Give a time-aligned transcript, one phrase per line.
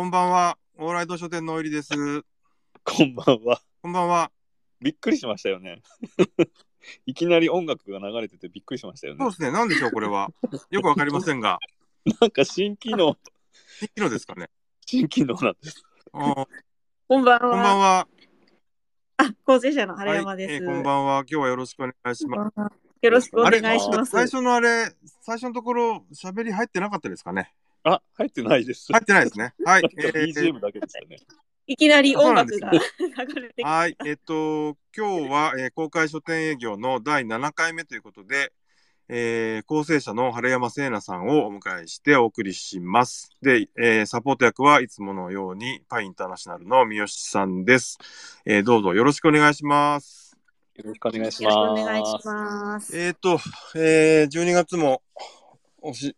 [0.00, 0.56] こんばんは。
[0.78, 1.92] オーライド書店のお入りです。
[1.92, 3.60] こんばんは。
[3.82, 4.30] こんばんは。
[4.80, 5.82] びっくりしましたよね。
[7.04, 9.30] いきなり音楽が流れててびっくりしましたよねそう。
[9.30, 9.50] ですね。
[9.50, 10.30] なんでしょう、これは。
[10.70, 11.58] よくわかりませんが。
[12.18, 13.14] なんか新機能、
[13.78, 14.48] 新機能ですかね。
[14.86, 15.84] 新機能なんです。
[16.14, 16.48] あー
[17.06, 17.40] こんばんは。
[17.40, 18.08] こんばんは。
[19.18, 20.48] あ、構成者の春山です。
[20.48, 21.18] はいえーこんばんは。
[21.18, 22.58] 今日はよろしくお願いします。
[23.02, 24.12] よろしくお願いしあれます。
[24.12, 27.52] 最初のあれ、最初のところ、喋り入ってなかったですかね。
[27.84, 28.92] あ、入ってないです。
[28.92, 29.54] 入ってないですね。
[29.64, 29.82] はい。
[29.98, 31.16] えー BGM だけでしたね。
[31.66, 32.78] いきなり音楽が流
[33.40, 33.96] れてきて、はい。
[34.04, 38.52] えっと、今日は、えー公開書店営業の第7回目ということで、
[39.08, 43.30] えー構成者の春山聖奈さんをお迎えしてお送りします。
[43.40, 47.98] で、えーサポート役はいつものように、パイインターナショナルの三好さんです。
[48.44, 50.36] えーどうぞよろしくお願いします。
[50.74, 51.84] よろしくお願いしよろしくおます。
[51.84, 52.98] 願いします。
[52.98, 53.38] えっ、と、
[53.76, 55.02] えー12月も、
[55.82, 56.16] おし、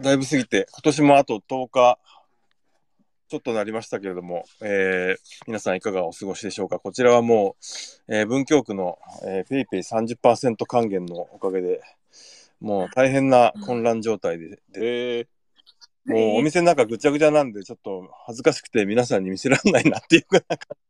[0.00, 1.98] だいぶ過ぎて、今年もあと10日、
[3.28, 6.78] ちょっとなりましたけれども、えー皆さんいかがお過ごしでしょうか？
[6.78, 7.56] こちらはも
[8.08, 11.80] う、えー文京区の、えー、ペイペイ30%還元のおかげで、
[12.60, 15.26] もう大変な混乱状態で、でえ
[16.04, 20.42] もうお店の中ぐちゃぐちゃなんで、ちょっと恥ずかしくて皆さんに見せられないなっていう感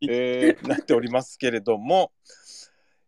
[0.02, 2.12] じになっておりますけれども、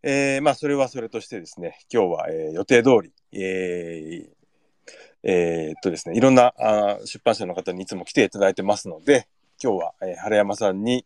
[0.01, 4.38] えーまあそれはそれとしてですね、今日は、えー予定通り、えー
[5.23, 9.27] えーっとですね、いろんなあー出版社の方にいつも来ていただいてますので、
[9.61, 11.05] 今日は、えー原山さんに、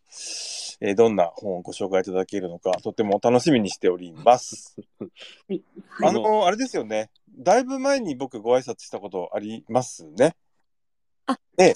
[0.80, 4.76] えーどんな本をご紹介いただけるのか、とても楽しみにしております。
[5.00, 5.06] は
[5.54, 5.62] い
[6.02, 10.36] あの、あれですよね、だいぶ前に僕ご挨拶したことありますね。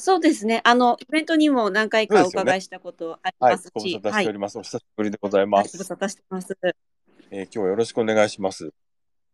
[0.01, 0.61] そうですね。
[0.65, 4.23] あの、イベントにも何回かお伺いしたことありはいます、し、ご無沙汰はい。
[4.23, 4.59] しております。
[4.59, 5.77] お久しぶりでございはい、ます。
[5.77, 6.59] ご無沙汰してます。
[7.31, 8.73] えー今日はよろしくお願いします。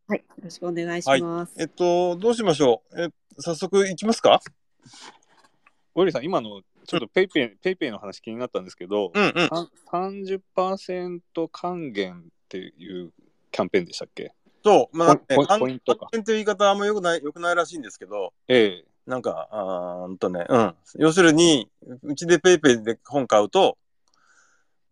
[0.06, 1.54] はい、よろしくお願いします。
[1.58, 3.04] えっと、どうしましょう？
[3.04, 4.38] え早速いきますか？
[4.44, 4.50] ー、
[5.94, 9.48] オリさん、今のちょっと PayPay、PayPay の話気になったんですけど、うんうん。
[9.48, 11.20] さ30%
[11.50, 13.12] 還元っていう
[13.50, 14.34] キャンペーンでしたっけ？
[14.62, 20.74] そう、まあ、ポイね、ポイントか還元という言い方はあんまよくない、よくないらしいんですけど、ええなんか、あーんとね、うん。
[20.96, 21.70] 要するに、
[22.02, 23.76] うちでペイペイで本買うと、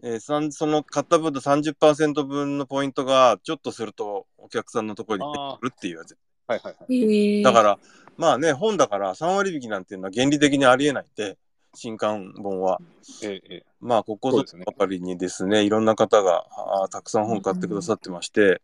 [0.02, 6.16] えーその買った分と30%分のポイントがちょっとするとお客さんのところに出てくるっていうやつ。
[6.46, 7.42] はいはいはい。
[7.42, 7.78] だから、
[8.16, 11.38] まあね、本だから3割引きなんていうのは原理的にありえないんで、
[11.74, 12.80] 新刊本は。
[13.22, 18.60] ええええまあ、ここぞばかりにですね、いろんな方があーたくさん本買ってくださってまして、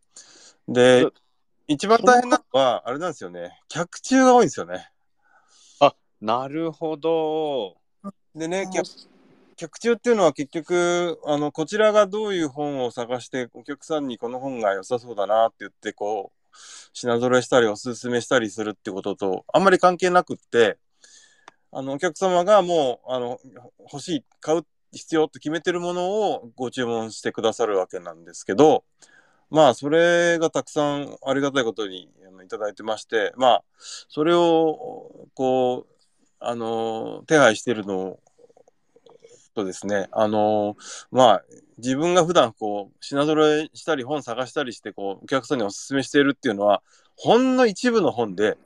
[0.69, 1.13] でうん、
[1.67, 4.91] 一番大変なのは、あれなんですよね、客中が多いんですよね。
[6.21, 7.77] なるほど。
[8.35, 8.85] でね、客
[9.59, 16.57] 客中っていうのは結局、あの、こちらがどういう本を探して、お客さんにこの本が良さそうだなって言って、こう、
[16.93, 20.79] 品揃えしたりおすすめしたりするってことと、あんまり関係なくって、
[21.73, 23.41] あの、お客様がもう、あの、
[23.81, 28.85] 欲しい、買う必要って決めてるものをご注文してくださるわけなんですけど、
[29.51, 33.65] まあ、それがたくさんありがたいことにあのいただいてまして、まあ、
[34.09, 35.95] それを、こう、
[36.39, 38.21] あの、手配してるの
[39.59, 40.77] とですね、あの、
[41.11, 41.45] まあ、
[41.79, 46.83] 自分が普段こう、品揃えしたり本探したりして、こう、お客さんにお勧めしているっていうのは、
[47.17, 48.57] ほんの一部の本で、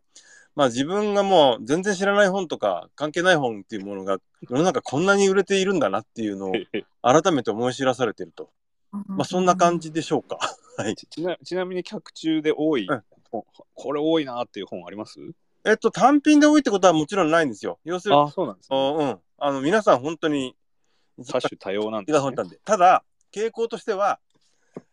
[0.55, 4.19] まあ自分がもう全然知らない本とか関係ない本っていうものが
[4.51, 8.51] 世の中こんなに売れているんだなっていうのをええ 改めて思い知らされていると。
[8.91, 10.37] まあそんな感じでしょうか。
[10.77, 10.95] はい。
[10.95, 15.19] ちちなちなみに客中で多いうん本、これ多いなっていう本あります？
[15.65, 17.79] えっと、単品で多いってことはもちろんないんですよ。
[17.85, 19.19] 要するに、あそうなんです、うん。
[19.39, 20.55] あの、皆さん本当に、
[21.25, 22.59] 多種多様なんですね。
[22.65, 24.19] ただ、傾向としては、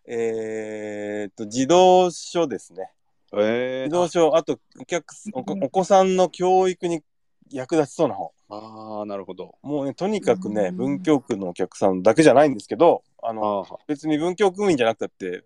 [0.05, 2.91] えーっと、児童書ですね。
[3.37, 7.03] え児童書、あとお客すお子、お子さんの教育に
[7.51, 8.31] 役立ちそうな本。
[8.49, 9.55] ああ、なるほど。
[9.61, 15.43] もうね、とにかくね、うん文京区のお客さんだけじゃないんですけど、ああの、あ、別に文京区民じゃなくたって、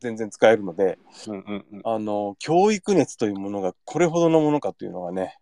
[0.00, 1.80] 全然使えるので、うんうんうん。
[1.84, 5.38] あの、教育熱というものがこれほどのものかというのがね、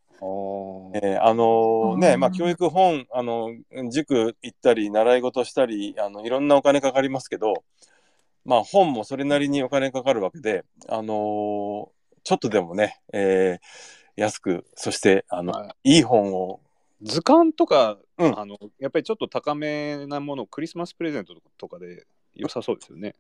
[0.95, 3.51] えーあのね、うんまあ、教育本、あの、
[3.91, 7.65] 塾行ったり、習い事したり、あの、いろんなお金かかりますけど、
[8.45, 11.89] まあ、本もそれなりにお金かかるわけで、あのー
[12.25, 16.61] ちょっとでもね、えー安く、そして、あの、はいい本を、
[17.03, 18.39] 図鑑とか、うん。
[18.39, 23.15] あのやっぱりちょっと高めなものクリスマスプレゼントとかで良さそうですよね。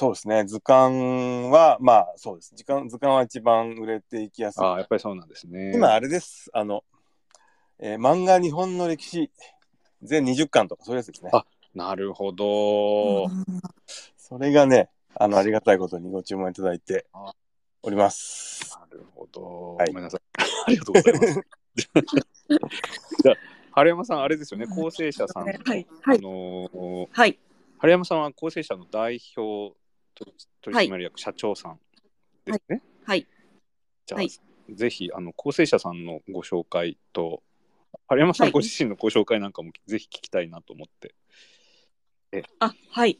[0.00, 2.54] そうですね、図鑑は、まあ、そうです。
[2.56, 4.64] 図鑑図鑑は一番売れていきやすい。
[4.64, 5.72] ああ、やっぱりそうなんですね。
[5.74, 6.48] 今、あれです。
[6.54, 6.84] あの、
[7.78, 9.30] えー漫画日本の歴史、
[10.02, 11.28] 全20巻とか、そういうやつですね。
[11.34, 11.44] あ
[11.74, 13.28] なるほど。
[14.16, 17.34] それがね、あの、ありがたいことにご注文いただいてあ
[17.82, 18.78] おります。
[18.80, 19.74] なるほど。
[19.74, 20.20] はいごめんなさい。
[20.64, 21.40] ありがとうございます。
[23.22, 23.36] じゃあ、
[23.72, 27.38] 春山さん、あれですよね、構成者さんの、はいはいあのーはい。
[27.76, 29.78] 春山さんは構成者の代表
[30.24, 30.32] 取
[30.62, 31.78] 取締役社長さん
[32.44, 32.82] ですね。
[33.04, 33.26] はい。
[34.06, 34.30] じゃあ、はい
[34.72, 37.42] ぜひあの構成者さんのご紹介と
[38.06, 41.12] 春山さはいんご自身のご紹介なんかもぜひ聞きたいなと思って
[42.60, 43.18] あ、はい。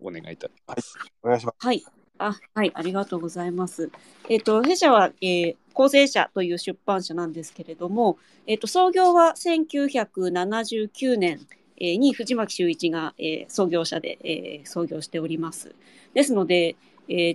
[0.00, 0.94] お願いいたします。
[1.22, 1.66] お願いします。
[1.66, 1.84] はい。
[2.18, 2.72] あ、はい。
[2.74, 3.90] ありがとうございます。
[4.28, 13.14] えっ、と、弊社は、えー、構成社という出版社なんですけれども、えっ、と、創業は1979年、えーに藤巻修一が、
[13.48, 15.74] 創業者で、創業しております。
[16.14, 16.76] ですので、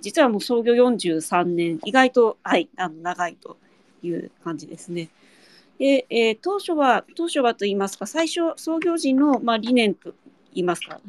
[0.02, 3.58] 実はもう創業43年、意外と、はい、あの長いと
[4.04, 5.10] いう感じですね。
[5.80, 10.14] で、え当初は、当初はと言いますか、最初、創業時の、まあ、理念と
[10.54, 11.00] 言いますか、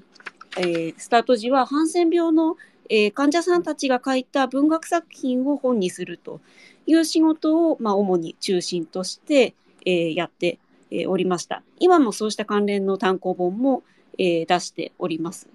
[0.59, 2.57] えスタート時はハンセン病の、
[2.89, 6.41] え患者さんたちが書いた文学作品を本にすると
[6.87, 9.55] いう仕事を、まあ、主に中心として、
[9.85, 10.59] えやって、
[10.91, 11.63] えおりました。
[11.79, 13.83] 今もそうした関連の単行本も、
[14.17, 15.49] え出しております。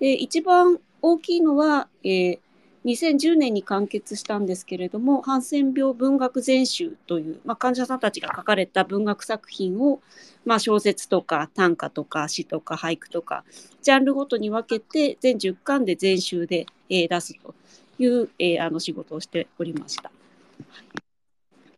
[0.00, 2.40] で一番大きいのは、え
[2.84, 10.00] 2010年に完結したんですけれども、ハンセン病文学全集という、まあ、患者さんたちが書かれた文学作品を、
[10.44, 13.44] まあ、小説とか短歌とか詩とか俳句とか、
[13.82, 17.54] ジャンルごとに分けて全10巻で全集で、えー出すと
[18.00, 20.10] いう、えーあの仕事をしておりました。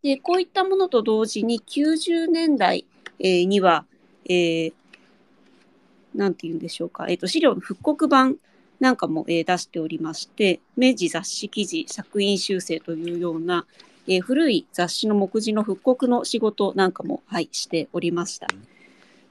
[0.05, 2.85] でこういったものと同時に90年代、
[3.19, 3.87] えーには、
[4.27, 4.73] えー
[6.15, 8.37] なんて言うんでしょうか、えー、と資料の復刻版
[8.79, 13.65] なんかも、えー出しておりまして、明治雑誌記事作品修正というような、
[14.07, 18.47] えー古い雑誌の目次の復刻の仕事なんかも、はい、しておりました。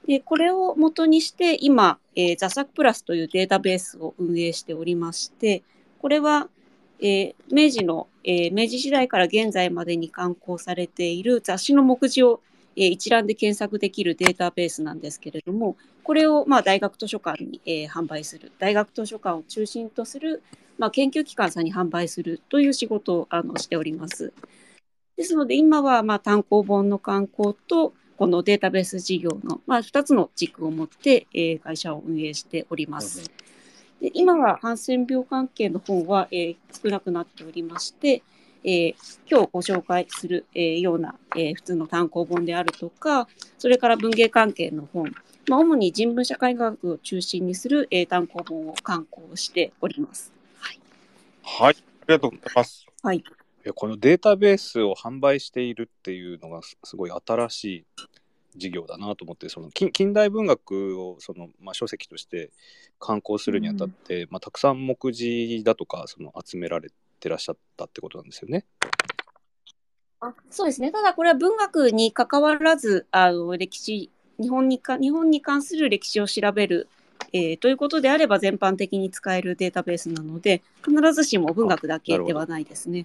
[0.08, 5.62] でこれを元にして今、えー、ザサクプラスというデータベースを運営しておりまして、
[6.00, 6.48] これは、
[7.00, 12.40] えー明治の、えー明治時代から現在までに刊行されている雑誌の目次を、
[12.76, 20.42] えー一覧で検索できるデータベースなんですけれども、これを、まあ、大学図書館に、えー販売する、大学図書館を中心とする、
[20.78, 24.32] まあ、研究機関さんに販売するという仕事をあのしております。
[25.16, 33.30] ですので、今は、まあ、単行本の刊行と、このデータベース事業の、まあ、2つの軸を持って、えー会社を運営しております。
[34.04, 38.22] で今はハンセン病関係の本は、えー少なくなっておりまして、
[38.62, 38.94] えー
[39.26, 45.10] 今日ご紹介する、えーような、えー普通の単行本であるとか、それから文芸関係の本、
[45.48, 50.34] まあ、主に人文社会学を中心にする、えー単行本を刊行しております。
[50.58, 50.80] はい。
[51.42, 51.74] はい。
[51.74, 52.84] ありがとうございます。
[53.02, 53.24] はい。
[53.74, 57.84] このデータベースを販売しているっていうのがすすごい新しい
[58.56, 62.50] 事業だなと思ってその近近代文学をその、まあ、書籍として
[62.98, 66.90] 刊行するにあたって、まあ、たくさん目次だとかその集められ
[67.20, 68.64] てらっしゃったってことなんですよね？
[70.20, 70.90] あそうですね。
[70.90, 74.10] ただこれは文学に関わらず、あの歴史、
[74.40, 76.88] 日本にか日本に関する歴史を調べる、
[77.32, 83.04] えーということであれば全般的に使えるデータベースなので、必ずしも文学だけではないですね。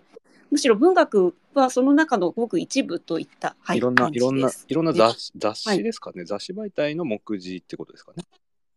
[0.52, 8.24] むしろ文学はその中のごく一部といった、はい、いろんないろんないろんな雑誌雑はい誌ですかね、雑誌媒体の目次ってことですかね。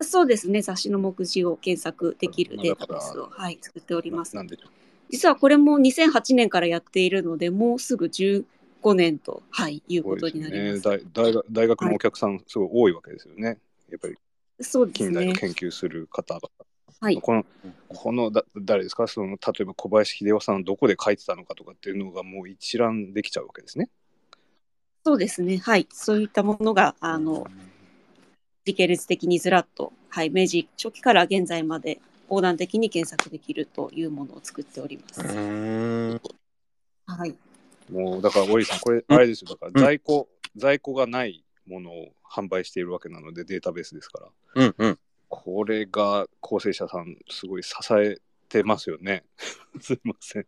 [0.00, 0.62] そうですね。
[0.62, 4.42] 雑誌の目次を検索できるまあデータベースを、はい、作っておりますな。
[4.42, 4.58] なんで
[5.10, 8.44] 実はこれも2008年からやっているので、もうすぐ15
[8.94, 10.82] 年と、はい、いうことになります。
[10.82, 13.58] 大大学大学のお客さんすごい多いわけですよね。
[13.90, 14.16] やっぱり
[14.60, 15.08] そうですね。
[15.08, 16.50] 近代を研究する方々。
[17.02, 17.20] はい。
[17.20, 17.44] この
[17.88, 19.08] このだ誰ですか？
[19.08, 23.90] その例えば小林秀夫さんどこで書いてたのかとかっていうのがもう一覧できちゃうわけですね。
[25.04, 25.58] そうですね。
[25.58, 25.88] はい。
[25.92, 27.48] そういったものが、あの、
[28.64, 35.20] 時系列的にずらっと、はい、明治初期から現在まで横断的に検索できるというものを作っております。
[35.20, 35.26] は
[37.26, 37.34] い。
[37.90, 44.98] もうだからオリさんこれあれですよだから在庫、在庫がないものを販売しているわけなのでデータベースですからうんうん。
[45.32, 48.18] ここれが構成者さんすごい支え
[48.50, 49.24] てますよね。
[49.80, 50.46] すいません。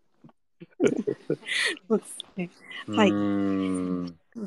[1.88, 2.50] そうですね。
[2.88, 4.18] はいうーん。
[4.34, 4.42] ご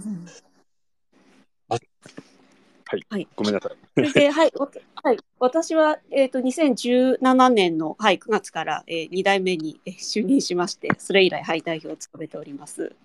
[3.44, 3.78] めんなさい。
[4.14, 4.70] で、はい、 わ
[5.04, 12.96] はい、私は、えっ、と、2017年の、はい、9月から、えー、2代目にえー就任しまして、それ以来、はい、代表を務めております。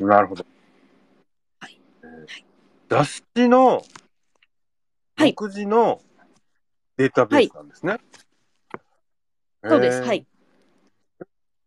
[0.00, 0.46] なるほど。
[1.60, 2.26] はいえー
[2.88, 3.82] 雑誌の
[5.16, 6.00] はい目次の
[6.96, 7.98] データベースなんですね。
[9.68, 10.02] そうです。
[10.02, 10.26] はい。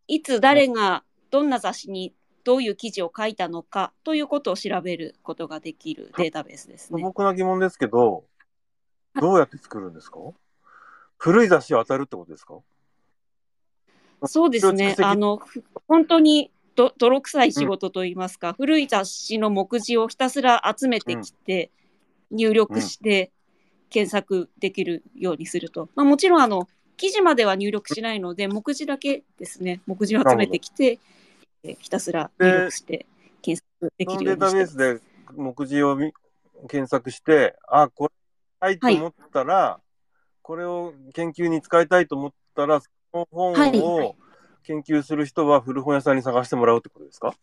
[0.08, 7.02] いつ誰がどんな雑誌にどういう記事を書いたのかということを調べることができるデータベースですね。
[7.02, 8.24] 素朴な疑問ですけど、
[9.20, 10.20] どうやって作るんですか？
[11.18, 12.56] 古い雑誌を当たるってことですか？
[14.26, 14.96] そうですね。
[15.00, 21.72] あの、ふ本当にど泥臭い仕事といいますか、古い雑誌の目次をひたすら集めてきて、
[22.32, 23.32] 入力して
[23.90, 26.68] 検索できるようにすると、まあ、もちろんあの
[26.98, 29.82] 記事までは入力しないので目次だけですね。
[29.88, 31.00] 目次を集めてきて
[31.64, 33.06] えひたすら入力して
[33.42, 34.78] 検索できるよデータうにしてます。
[34.78, 36.14] ベースで目次を見
[36.68, 38.14] 検索して、あ、これ
[38.60, 39.80] はいと思ったら、
[40.42, 43.80] これを研究に使いたいと思ったら、その本はい。
[43.80, 44.16] はを
[44.64, 47.34] 研究する人は古本屋さんに探してもらうってことですか？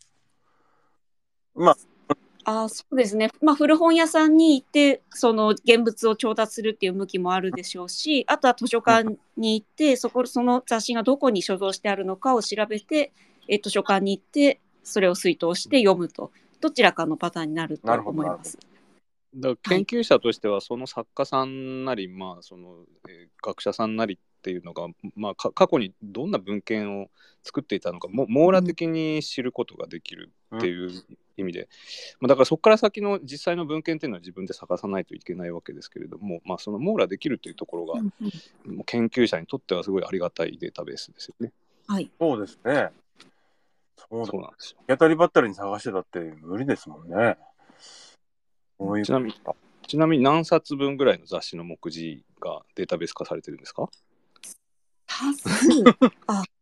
[1.54, 1.76] まあ、
[2.48, 13.12] あそうですね、まあ、古本屋さんに行ってその現物を調達するっていう向きもあるでしょうしあとは図書館に行ってそこその雑誌がどこに所蔵してあるのかを調べて、
[13.48, 16.30] え図書館に行ってそれを推答して読むと。
[16.60, 18.58] どちらかのパターンになると思います。
[19.34, 22.76] だ研究者としてはその作家さんなり、まあその
[23.08, 24.86] えー学者さんなりっていうのが、
[25.16, 27.08] まあ、か過去にどんな文献を
[27.42, 30.92] 作っていたのかも網羅的に知ることができるっていう
[31.36, 31.68] 意味で、
[32.20, 38.12] まあ、だからそこから先の実際の文献っていうのは自分で探さないといけないわけですけれども、まあ、その網羅できるというところが、うん
[38.86, 41.52] 研究者にとってはすごいありがたいデータベースですよね。
[41.88, 42.90] はい、そうですね。
[43.96, 44.26] そうだ。
[44.26, 44.78] そうなんですよ。
[44.86, 47.36] 当たりばったりに探してたって無理ですもんね。
[49.04, 49.34] ちなみに
[49.86, 53.88] ちなみに何冊分ぐらいの雑誌の目次がデータベース化されてるんですか？
[55.18, 55.82] 多数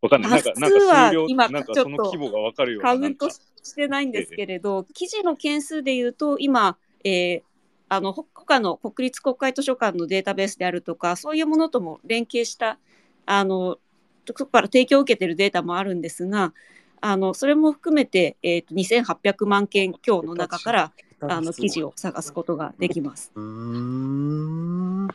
[0.03, 0.31] わかんない。
[0.31, 2.91] なんか、なんか数量、今なんかちょっとその規模がわかるような。
[2.91, 3.41] カウントし
[3.75, 7.43] てないんですけれど、記事の件数でいうと今、えー
[7.89, 12.79] あのほ他の国立国会図書館のデータベースであるとかそういうものとも連携した
[13.27, 13.79] あの
[14.27, 16.55] そこから提供を受けているデータもあるんですが
[17.01, 23.31] あのそれも含めて、えー、と2800万件強の中からあの記事を探すことができます。
[23.35, 25.09] うーん。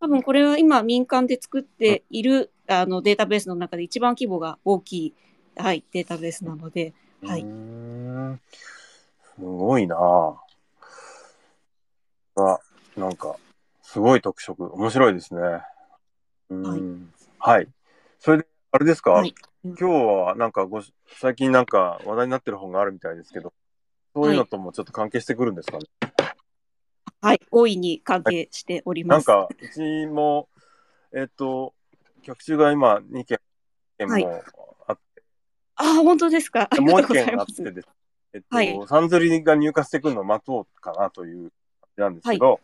[0.00, 5.14] 多分これは今民間で作っているあのデータベースの中で一番規模が大きい、
[5.56, 6.92] はい、データベースなので、
[7.24, 7.44] はい
[9.38, 10.36] すごいなぁ。
[12.40, 12.58] あ、
[12.96, 13.36] なんか、
[13.82, 14.72] すごい特色。
[14.74, 15.40] 面白いですね。
[16.50, 17.12] うーん。
[17.38, 17.68] はい。
[18.18, 23.52] それで、あれですか、はい今日はなんかごし、最近なんか話題になってる本があるみたいですけど、
[24.14, 25.84] そういうのともちょっと関係してくるんですかね？
[26.00, 26.07] はい、
[27.20, 29.28] 大いに関係しております。
[29.28, 30.48] なんか、うちも、
[31.14, 31.74] えっ、と、
[32.22, 33.38] 局中が今2件
[34.00, 34.26] もはい
[34.86, 35.22] あって、
[35.76, 36.68] あ、本当ですか。
[36.80, 37.54] もう1がとうございます。
[37.54, 37.88] 件あってです。
[38.34, 41.50] えっと、はいサンズリが入荷してくるのを待とうかなという感
[41.96, 42.60] じなんですけど、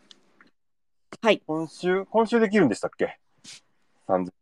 [1.21, 1.41] はい。
[1.45, 3.19] 今週、今週できるんでしたっけ？
[4.07, 4.33] サンズ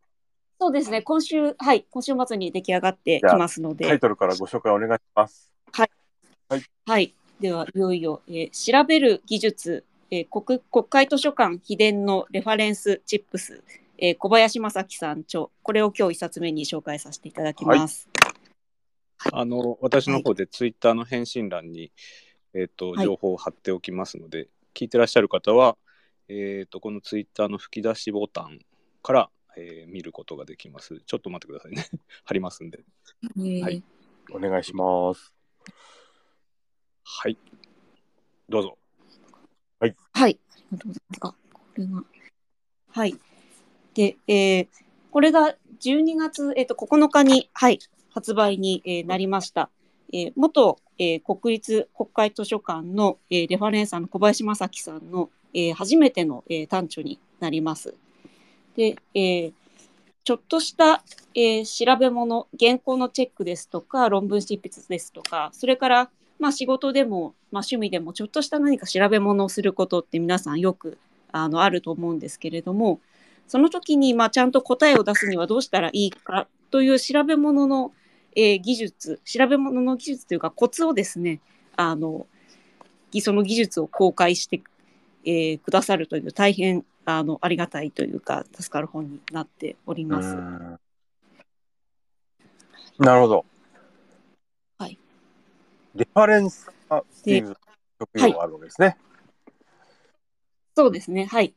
[0.60, 1.02] そうですね。
[1.02, 5.52] 今週、はい、今週末に出来上がってきますので、リタイトルからご紹介お願いします。
[6.86, 7.14] はい。
[7.40, 13.64] では、いよいよ、えー調べる技術、えー国国会図書館秘伝のレファレンスチップス、
[13.98, 18.08] えー小林正樹さん著、これを今日一冊目に紹介させていただきます。
[19.32, 21.92] あの、私の方でツイッターの返信欄に、
[22.54, 25.78] えっ、と、はい情報を貼っておきますので、聞いてらっしゃる方は、
[26.28, 28.60] えっ、と、このツイッターの吹き出しボタン
[29.02, 31.02] から、えー見ることができます。
[31.08, 31.88] ちょっと待ってくださいね。
[32.24, 32.84] 貼りますんで。
[33.38, 33.84] えーはい
[34.32, 35.34] お願いします。
[37.04, 37.38] はい。
[38.48, 38.78] どうぞ。
[40.14, 40.40] はい。
[40.52, 41.20] ありがとうございます。
[41.22, 42.04] あ、これが。
[42.90, 43.16] はい。
[43.94, 44.68] で、えー
[45.12, 47.78] これが12月、えっ、と、9日に、はい、
[48.10, 49.70] 発売に、えーなりました。
[50.12, 57.94] えー元、えー国立国会図書館の、えーレファレンサーの小林正樹さんの、えー初めての、えー短著になります。
[58.76, 59.54] で、えー
[60.24, 61.04] ちょっとした、
[61.36, 66.10] えー調べ物、原稿のチェックですとか、論文執筆ですとか、それから、
[66.44, 70.98] まあ、仕事でも、まあ、趣味でもちょっとした何か調べ物をすることって皆さんよく
[71.32, 73.00] あのあると思うんですけれども
[73.48, 77.94] その時にまあちゃんと答えを出すにはどうしたらいいかという調べ物の、
[78.36, 81.40] えー技術調べ物の技術というかコツをですね
[81.78, 82.28] あの
[83.22, 84.62] その技術を公開して、
[85.24, 90.36] えーくださるという大変あのありがたいというか助かる本になっております。
[93.00, 93.46] なるほど。
[95.96, 96.00] はい。
[96.00, 97.56] レファレンス化っていう
[98.00, 98.98] 職業があるわけですね。
[100.76, 101.54] そうですね、はい。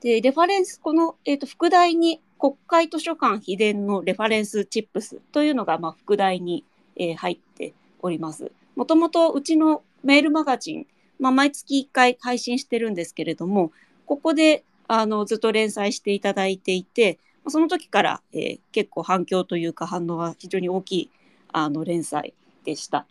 [0.00, 6.64] で、レファレンス、この、えー、と副題に国会図書館秘伝のレファレンスチップスというのが、まあ、副題に、
[6.96, 7.72] えー入って
[8.02, 8.52] おります。
[8.76, 10.86] もともとうちのメールマガジン、
[11.18, 13.72] まあ、毎月1回配信してるんですけれども、
[14.04, 21.10] ここであのずっと連載していただいていて、まあその時から、えー結構反響というか反応が非常に大きい
[21.48, 23.06] あの連載でした。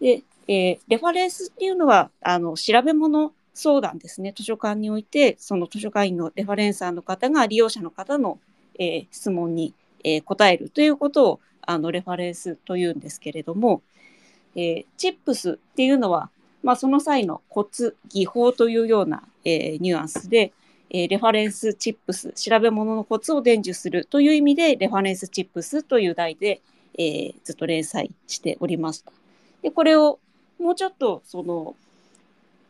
[0.00, 8.38] で、えーレファレンスっていうのはあの調べ物相談ですね図書館においてその図書館員のレファレンサーの方が利用者の方の、
[8.78, 9.74] えー質問に、
[10.04, 13.82] えー答えるということをあのレファレンスというんですけれども、
[14.56, 16.30] えチップスっていうのは
[16.62, 20.52] まあ、その際のコツ、技法というような、えニュアンスで、
[20.90, 26.60] えレファレンスチップス、調べ物のコツを伝授するという意味で、レファレンスチップスという題で、
[26.98, 29.12] えーずっと連載しておりました。
[29.62, 30.18] で、これを
[30.58, 31.74] もうちょっと、その、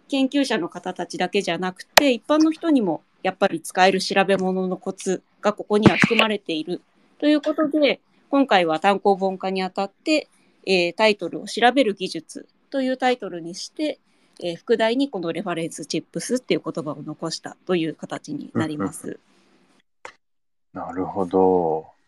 [0.08, 6.80] 研究者の方たちだけじゃなくて、一般の人にもやっぱり使える調べ物のコツがここには含まれている
[7.18, 8.00] ということで、
[8.30, 10.28] 今回は単行本化にあたって、
[10.66, 13.98] えータイトルを調べる技術というタイトルにして、
[14.42, 19.18] えー副題にこのレファレンスチップスっていう言葉を残したという形になります。
[20.72, 21.99] なるほど。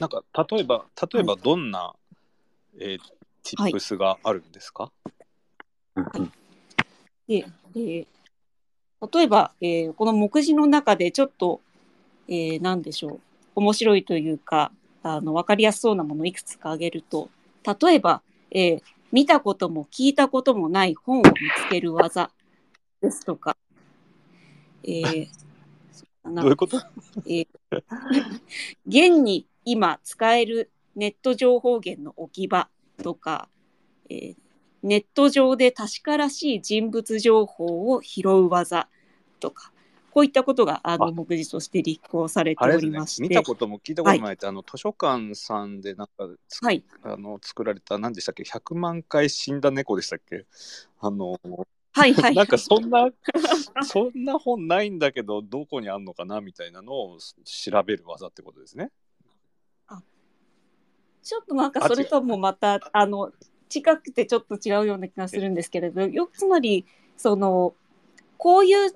[0.00, 1.94] なんか例えば例えばどんな、
[2.78, 2.98] えー
[3.42, 4.92] チップスがあるんですか、
[7.26, 8.06] で、えー
[9.12, 11.62] 例えば、えーこの目次の中でちょっと、
[12.28, 13.20] えー、何でしょう、
[13.56, 17.30] 面白いというか、あの、わかりやすそうなものをいくつか挙げると、
[17.80, 21.30] 例えば、えー見たことも聞いたこともない本を見
[21.66, 22.30] つける技
[23.00, 23.56] ですとか、
[24.84, 25.28] えー
[25.92, 26.76] そうだなどういうこと？
[27.26, 27.46] えー
[28.86, 32.68] 現に今使えるネット情報源の置き場
[33.02, 33.48] とか、
[34.08, 34.36] えー
[34.82, 38.88] ネット上で確からしい人物情報を拾う技
[39.38, 39.72] とか、
[40.10, 41.12] こういったことがあのあ。
[41.12, 44.34] 目次として立候されておりまして、見たことも聞いたこともない。
[44.34, 50.46] って、あの図書館さんでなんかつはい、あの作られた何でしたっけ？100万回死んだ猫でしたっけ？
[51.00, 51.38] あの
[51.92, 52.34] はい、はい。
[52.34, 53.10] なんかそんな
[53.84, 56.40] そんな本ないんだけどどこにあんのかな？
[56.40, 58.90] みたいなのを調べる技ってことですね。
[61.30, 63.30] ちょっとなんかそれともまたあの
[63.68, 67.72] 近くてちょっと違うような気がするんですけれどよつまりその
[68.36, 68.92] こういう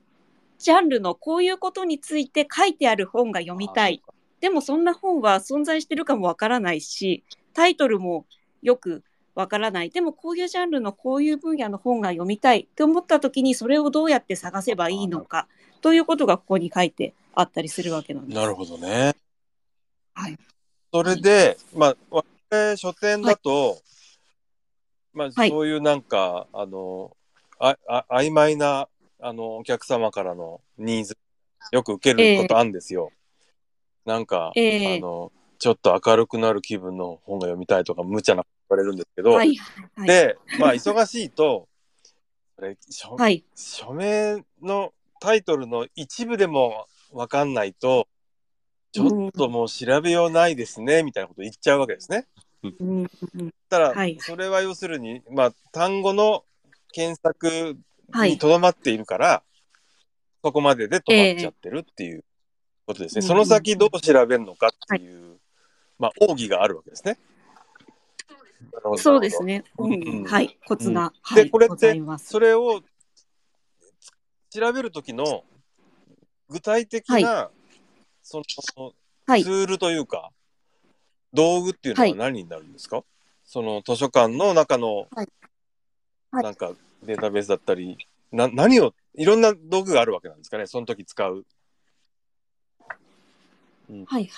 [0.59, 4.03] ジャンルのこういうことについて書いてある本が読みたい。
[4.41, 7.23] でもそんな本は存在してるかもわからないし
[7.53, 8.27] タイトルも
[8.63, 9.05] よく
[9.37, 9.91] わからない。
[9.91, 12.63] でもこういうジャンルのこういう分野の本が読みたい。
[12.63, 15.47] って思った時にそれをどうやって探せばいいのか
[15.83, 18.37] ということがここに書いてあったりするわけなんです。
[18.37, 19.15] なるほどね。
[20.15, 20.37] はい。
[20.95, 23.79] それで、まあ、我々書店だと、
[25.13, 25.49] まあ、はい。
[25.49, 27.17] そういうなんか、あの、
[27.59, 28.87] あ、あ、曖昧な、
[29.21, 31.19] あの、お客様からのニーズ、
[31.73, 33.11] よく受けることあるんですよ。
[34.05, 34.97] なんか、ええ。
[34.99, 39.57] あの、ちょっと明るくなる気分の本が読みたいとか、無茶なこと言われるんですけど、はい
[39.97, 40.07] はい。
[40.07, 41.67] で、まあ、忙しいと、
[42.89, 43.45] 書はい。
[43.57, 48.07] 署名のタイトルの一部でもわかんないと、
[48.95, 52.29] ちょっともう調べようないですね、みたいなこと言っちゃうわけですね。
[52.63, 56.45] うんうんたら、はいそれは要するに、まあ、単語の
[56.93, 57.77] 検索
[58.13, 59.43] はいにとどまっているから、
[60.45, 62.25] そこまでで止まっちゃってるっていう
[62.87, 63.23] ことですね。
[63.23, 65.39] ええその先どう調べるのかっていう、
[65.99, 67.19] まあ、奥義があるわけですね。
[68.97, 69.43] そうです。
[69.43, 69.65] ね。
[69.77, 72.01] ううんん、はい、コツが、でこれって。
[72.19, 72.81] それを
[74.51, 75.43] 調べるときの
[76.49, 77.51] 具体的な、
[78.25, 78.43] そ
[78.77, 78.93] の
[79.27, 80.31] はいツ、ールというか、
[81.33, 83.05] 道具っていうのは何になるんですか、
[83.45, 85.29] その図書館の中の、はいはい
[86.43, 86.73] なんか
[87.05, 87.97] データベースだったり、
[88.33, 91.47] な何を、いろんな道具があるわけなんですかね、その時使う。
[93.89, 94.29] はい、はい。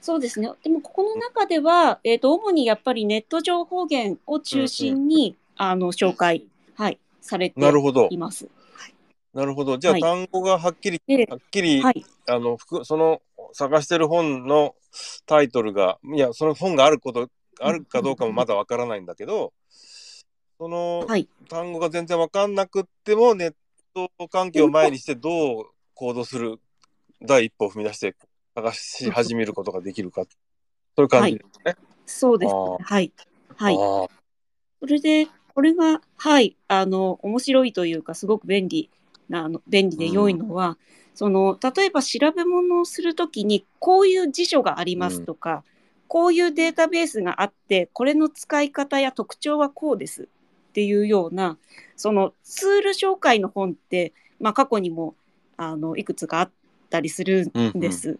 [0.00, 0.50] そうですね。
[0.62, 8.16] でも、ここの中では、えっ、と、主にやっぱりネット情報源を中心に、あの、紹介、はい、されてなるほどい。
[8.16, 8.48] ます。
[9.34, 9.78] なるほど。
[9.78, 13.22] じゃあ、はい単語がはっきり、で、はっきり、はい、あの、ふその
[13.52, 14.74] 探してる本の
[15.26, 17.28] タイトルが、いや、その本があること、
[17.60, 19.52] あるかどうかもまだわからないんだけど、
[20.58, 23.54] そのはい、単語が全然わかんなくっても、ネッ
[23.94, 26.60] ト環境を前にしてどう行動する、
[27.20, 28.16] 第一歩を踏み出して
[28.54, 30.28] 探し始めることができるか、そ
[30.98, 31.76] ういう感じですね。
[32.06, 32.84] そうです、あね。
[32.84, 33.12] はい、
[33.56, 33.74] はい。
[33.74, 38.90] それで、これが、はい、あの、面白いというか、すごく便利
[39.28, 40.78] な、あの便利で良いのは、
[41.14, 45.64] その、例えば調べ物をするときに、こういう辞書がありますとか、
[46.08, 50.24] こういうデータベースがあって、これの使い方や特徴はこうです。
[50.24, 51.58] っていうような、
[51.96, 55.14] そのツール紹介の本って、まあ、過去にも、
[55.56, 56.50] あの、いくつかあっ
[56.90, 58.18] たりするんです。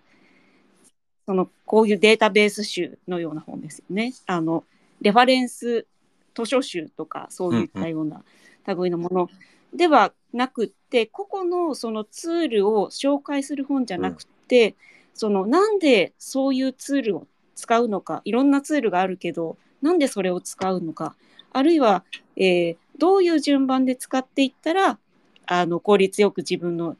[1.24, 4.12] その、こういうデータベース集のような本ですよね。
[4.26, 4.64] あの、
[5.00, 5.86] レファレンス
[6.34, 8.22] 図書集とかそういったような
[8.66, 9.28] 類のもの
[9.72, 14.74] ではなくって、個々のそのツールを紹介する本じゃなくて、
[15.14, 21.14] そのなんでそういうツールを使うのかいろんなツールがあるけどなんでそれを使うのか
[21.52, 22.02] あるいは、
[22.36, 24.98] えーどういう順番で使っていったら
[25.46, 26.96] あの効率よく自分の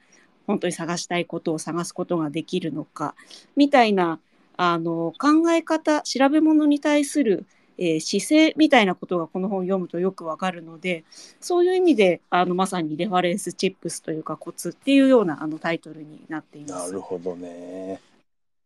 [0.48, 3.14] 本当に探したいことを探すことができるのか
[3.54, 4.18] みたいな
[4.56, 7.46] あの考え方調べ物に対する
[7.78, 11.04] えー姿勢みたいなことがこの本を読むとよくわかるので
[11.40, 16.88] そういう意味であのまさにレファレンスチップスというかコツっていうようなあのタイトルになっています。
[16.88, 18.00] なるほどね。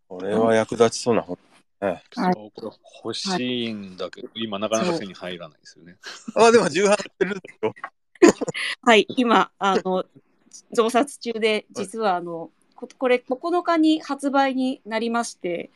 [0.09, 1.39] これは役立ちそうな本。
[1.81, 2.71] ね、はいこれ
[3.05, 5.97] 欲しいんだけど、今なかなか手に入らないですよね。
[6.35, 7.75] あ、でも重版してるんですよ。
[8.83, 10.05] はい、今、あの、
[10.73, 15.71] 増刷中で、実はあの、ここれ9日に発売になりまして、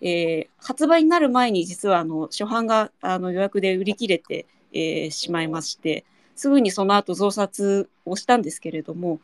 [0.00, 6.04] えー発売になる前に実はあの初版があの予約で売り切れて、えーしまいまして、
[6.36, 9.20] すぐにその後増刷をしたんですけれども、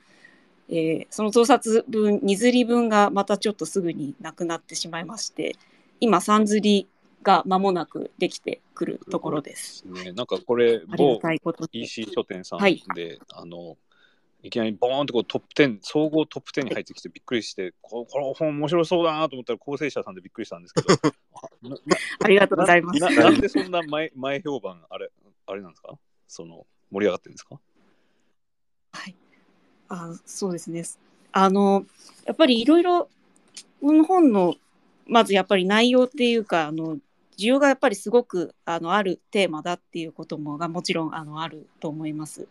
[0.68, 5.56] えーその増刷分、2釣り分がまたちょっとすぐになくなってしまいまして、
[6.00, 6.88] 今3釣り
[7.22, 9.84] が間もなくできてくるところです。
[9.86, 11.20] ね、なんかこれ、某。
[11.72, 12.82] EC 書店さんで、はい
[13.30, 13.76] あの、
[14.42, 20.88] いきなりボーンってこうトップ10、総合トップ10に入ってきてびっくりして、ここの本面白そうだなと思ったら構成者さんでびっくりしたんですけど、
[22.20, 23.00] ありがとうございます。
[23.00, 25.10] ななんでそんな前前評判、あれ、
[25.46, 25.98] あれなんですか？
[26.26, 27.60] その、盛り上がってるんですか？
[28.92, 29.14] はい。
[29.88, 30.84] あ、そうですね。
[31.32, 31.84] あの、
[32.24, 33.08] やっぱりいろいろ、
[33.80, 34.54] この本の、
[35.06, 36.98] まずやっぱり内容っていうか、あの、
[37.38, 42.46] 需要がやっぱりすごくあのあるテーマだっていうこともがもちろんあのあると思います。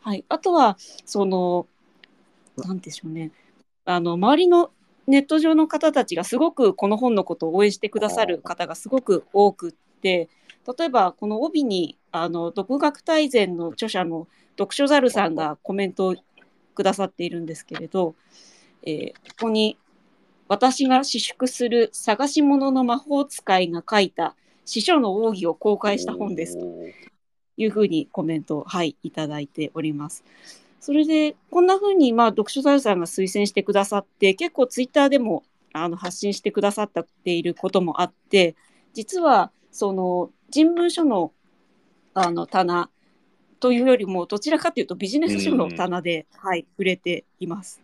[0.00, 0.24] はい。
[0.28, 1.66] あとは、その、
[2.56, 3.30] なんでしょうね。
[3.84, 4.70] あの、周りの
[5.06, 10.28] ネット上の方たちがすごくこの本のことを応援してくださる方がすごく多くって、
[10.78, 16.16] 例えばこの帯に、あの、独学大全の著者の読書ザルさんがコメントを
[16.74, 18.14] くださっているんですけれど、
[18.82, 19.78] えーここに
[20.48, 24.34] 私が私淑する探し物の魔法使いが書いた
[24.64, 26.66] 司書の奥義を公開した本ですと
[27.56, 30.24] いうふうにコメントを、はい、いただいております。
[30.80, 36.90] それで、こんなふうに、まあ、読書ザルさんが推薦してくださって、結構ツイッターでもあの発信してくださっ
[37.24, 38.56] ていることもあって、
[38.94, 41.32] 実は、その、人文書の
[42.12, 42.90] あの棚
[43.60, 47.80] というよりも、どちらかというとビジネス書の棚で、はい、触れています。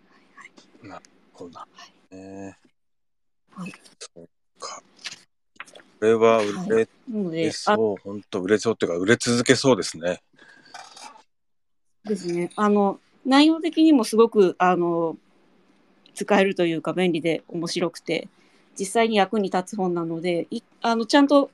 [1.32, 1.66] こうだ
[2.10, 2.58] ね。
[3.50, 4.82] はいそうか。
[6.06, 6.86] これは売
[7.32, 10.22] れそう、本当売れそうっていうか、売れ続けそうですね。
[12.04, 12.50] ですね。
[12.54, 15.16] あの、内容的にもすごく、あの、
[16.14, 18.28] 使えるというか便利で面白くて、
[18.78, 21.50] 実際に役に立つ本なので、いあの、ちゃんと、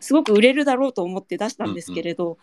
[0.00, 2.38] すごく売れるだろうと思って出したんですけれど、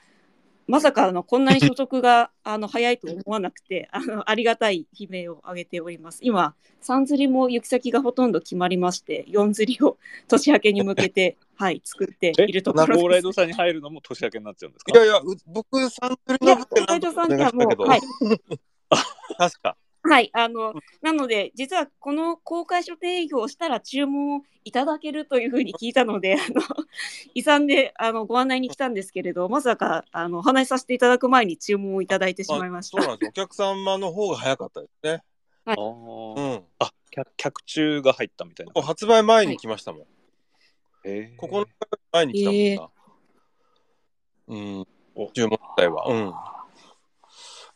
[0.69, 6.19] まさかあのこんなに所得が あの早いと思わなくてあのありがたい悲鳴を上げております。
[6.21, 6.53] 今
[6.83, 13.07] 3釣りも行き先がほとんど決まりまして4釣りを年明けに向けて はい作っているところです。
[13.07, 14.91] ライドさんに入るのも年明けになっちゃうんですか？
[14.93, 18.01] いやいや、う僕、サンプルいやライドさんお願いしたけど、にはもうはい
[19.37, 19.75] 確か。
[20.01, 26.61] はい、あの、なので、実はこの公開書店営業をしたら注文をいただけるというふうに聞いたので、あの、
[27.33, 33.01] 遺産であのご案内に来たんですけれど、まさか、あの、お話しさせていただく前に注文をいただいてしまいました。
[33.01, 33.29] そうなんですよ。
[33.29, 35.23] お客様の方が早かったですね。
[35.65, 36.63] あうーん。
[36.79, 38.81] あ、客客中が入ったみたいな。
[38.81, 40.01] 発売前に来ましたもん。
[41.05, 41.65] えーここの
[42.11, 42.89] 前に来たもんな。
[44.47, 44.87] うん。
[45.15, 46.05] お注文自体は。
[46.07, 46.58] うん。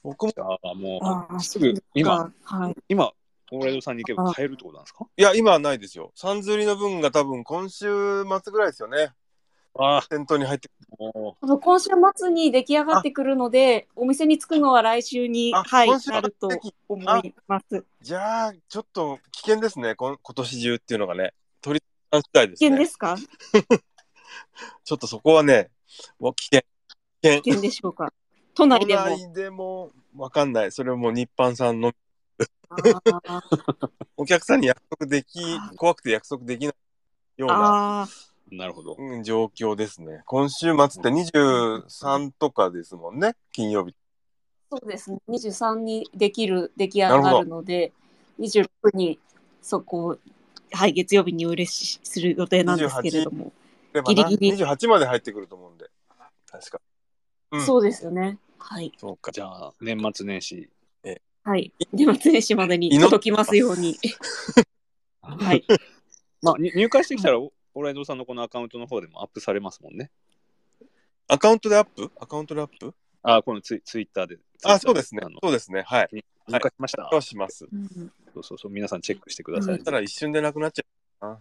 [0.03, 2.75] 僕も、あもああう、すぐ、今、、はい。
[2.89, 3.11] 今、
[3.49, 5.05] ゴーライドさんに行けば買えるってことなんですか？
[5.15, 6.11] いや、今はないですよ。
[6.15, 9.11] サンズリの分が多分今週末ぐらいですよね。
[9.75, 16.47] あ店頭に入ってもあの今週末に出来上がってくるので、お店に着くのは来週に、あはい、今週なると
[16.87, 17.83] 思います。
[18.01, 19.95] じゃあ、ちょっと危険ですね。
[19.95, 21.33] こん今年中っていうのがね。
[21.61, 22.69] 取り扱い次第ですね。
[22.69, 23.17] 危険ですか？
[24.85, 25.71] ちょっとそこはね。
[26.19, 26.61] 危険。
[27.21, 28.13] 危険でしょうか？
[28.55, 29.03] 都内でも。
[29.03, 30.71] 都内でもわかんない。
[30.71, 31.91] それはもう日販さんの
[34.17, 35.39] お客さんに約束でき、
[35.75, 36.75] 怖くて約束できない
[37.37, 38.07] ような、
[38.51, 38.95] なるほど。
[38.97, 40.23] うん状況ですね。
[40.25, 43.35] 今週末って23とかですもんね？
[43.51, 43.95] 金曜日。
[44.71, 45.19] そうですね。
[45.29, 47.91] 23にできる、出来上がるので、
[48.39, 49.19] 26に
[49.61, 50.17] そこを、
[50.71, 53.53] はい、月曜日にお売れしする予定なんですけれども。
[53.93, 54.15] でもな？
[54.15, 55.91] ギリギリ28まで入ってくると思うんで。
[56.49, 56.81] 確か。
[57.53, 58.37] うんそうですよね。
[58.57, 58.91] はい。
[58.97, 59.31] そうか。
[59.31, 60.69] じゃあ、年末年始。
[61.43, 61.73] はい。
[61.91, 63.97] 年末年始までに届きますように。
[65.21, 65.65] はい。
[66.41, 70.09] まあ、に入会してきたら、ゴーライドさんのこのアカウントの方でもアップされますもんね。
[71.27, 72.11] アカウントでアップ？
[72.19, 72.93] アカウントでアップ？
[73.23, 74.37] あ、このツイツイッターで。
[74.63, 75.21] あ、そうですね。
[75.41, 75.83] そうですね。
[75.85, 76.09] はい。
[76.47, 77.09] 入会しました。
[77.11, 77.67] そうします。
[77.71, 79.75] うんそうそうそう、皆さんチェックしてください。
[79.75, 80.83] そしたら一瞬でなくなっちゃ
[81.21, 81.39] うな。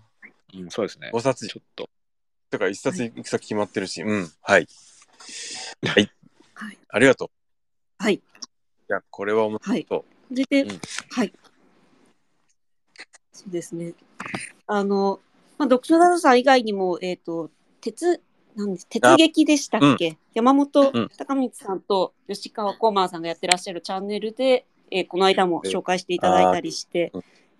[0.54, 1.10] うん、そうですね。
[1.12, 1.88] 5冊ちょっと。
[2.50, 4.02] とか一冊行く先決まってるし。
[4.02, 4.30] うん。
[4.42, 4.66] はい。
[5.86, 6.10] はい。
[6.54, 6.78] はい。
[6.88, 7.30] ありがとう。
[7.98, 8.14] はい。
[8.14, 8.20] い
[8.88, 10.04] や、これは面白はいそう。
[10.34, 10.80] それで、うん
[11.10, 11.32] はい。
[13.32, 13.94] そうですね。
[14.66, 15.20] あの、
[15.58, 18.20] まあ、読書ダルさん以外にも、えっ、と、鉄、
[18.56, 27.12] なんです鉄劇でしたっけ、山本うん隆光さんと吉川コーマーさんがやってらっしゃるチャンネルで、えーこの間も紹介していただいたりして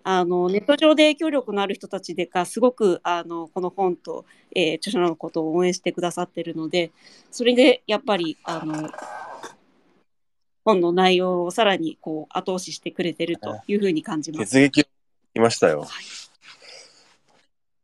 [0.04, 6.90] あのネット上で影響力のある人たちでがすごくあのこの本と、えー著者のことを応援してくださってるので
[7.30, 8.90] それでやっぱりあの
[10.64, 14.52] 本の内容をさらにこう後押ししてくれてるというふうに感じます。
[14.52, 14.84] 鉄撃聞
[15.34, 15.86] きましたよ。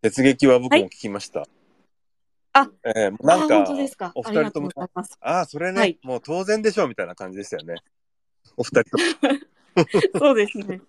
[0.01, 1.47] 鉄撃は僕も聞きました。
[2.53, 4.13] あえーなんか当ですか。
[4.15, 4.71] お二人とも。
[5.21, 7.75] ああ、それね、はいもう当然でしょうみたいな感じでしたよね。
[8.57, 9.05] お二人とも。
[10.19, 10.81] そうですね。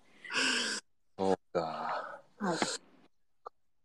[1.19, 2.21] そうか。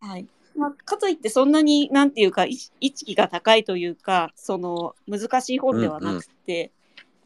[0.01, 0.27] はい。
[0.57, 6.71] まあ、かといってそんなになんていうか意意識が高いというかその難しい本ではなくて、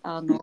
[0.02, 0.40] あの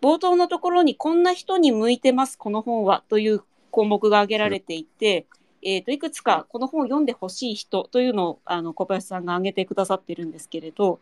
[0.00, 5.26] 冒頭のところに「こんな人に向いてますこの本は」という項目が挙げられていて、
[5.62, 10.98] えー、といくつかこの本を読んでほしい人というのをあの小林さんが挙げてくださってるんですけれど、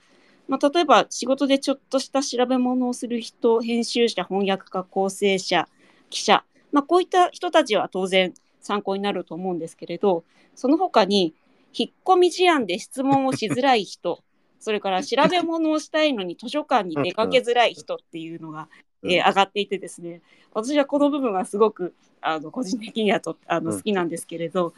[0.46, 5.66] まあ、例えば仕事でちょっとした調べ物をする人編集者翻訳家構成者
[6.10, 11.34] 記者、まあ、こういった人たちは当然参考になると思うんですけれどその他に
[11.72, 14.22] 引っ込み思案で質問をしづらい人
[14.60, 18.68] それから調べ物をしたいのに図書館に出かけづらい人っていうのが、
[19.02, 19.12] うん。
[19.12, 23.76] えー上がっていてですね私はこの部分がすごくあの個人的にはとあのうん。
[23.76, 24.74] 好きなんですけれど、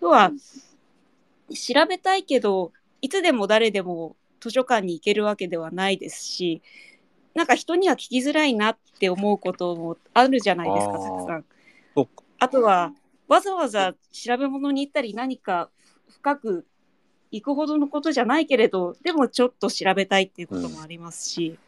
[0.00, 0.32] 要は
[1.54, 6.62] 調べたいけどいつでも誰でも図書館に行けるわけではないですし
[7.34, 11.44] なんか人には聞きづらいなって思うこともあるじゃないですかたくさん。
[12.38, 12.92] あとは
[13.28, 15.70] わざわざ調べ物に行ったり何か
[16.08, 16.66] 深く
[17.30, 21.58] 行くほどのことじゃないけれどでもちょっと調べたいっていうこともありますし、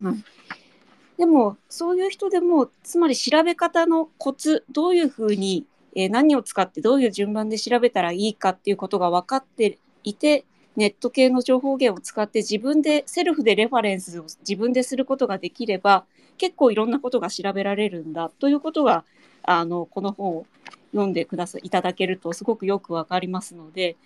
[0.00, 0.24] うん。
[1.18, 16.04] でもそういう人でもつまり調べ方のコツどういうふうに、えー何を使ってどういう順番で調べたらいいかっていうことが分かっていてネット系の情報源を使って自分でセルフでレファレンスを自分ですることができれば
[16.38, 19.04] 結構いろんなことが調べられるんだということが
[19.42, 20.46] あのこの本を
[20.92, 23.96] 読んでくださいただけるとすごくよくわかりますので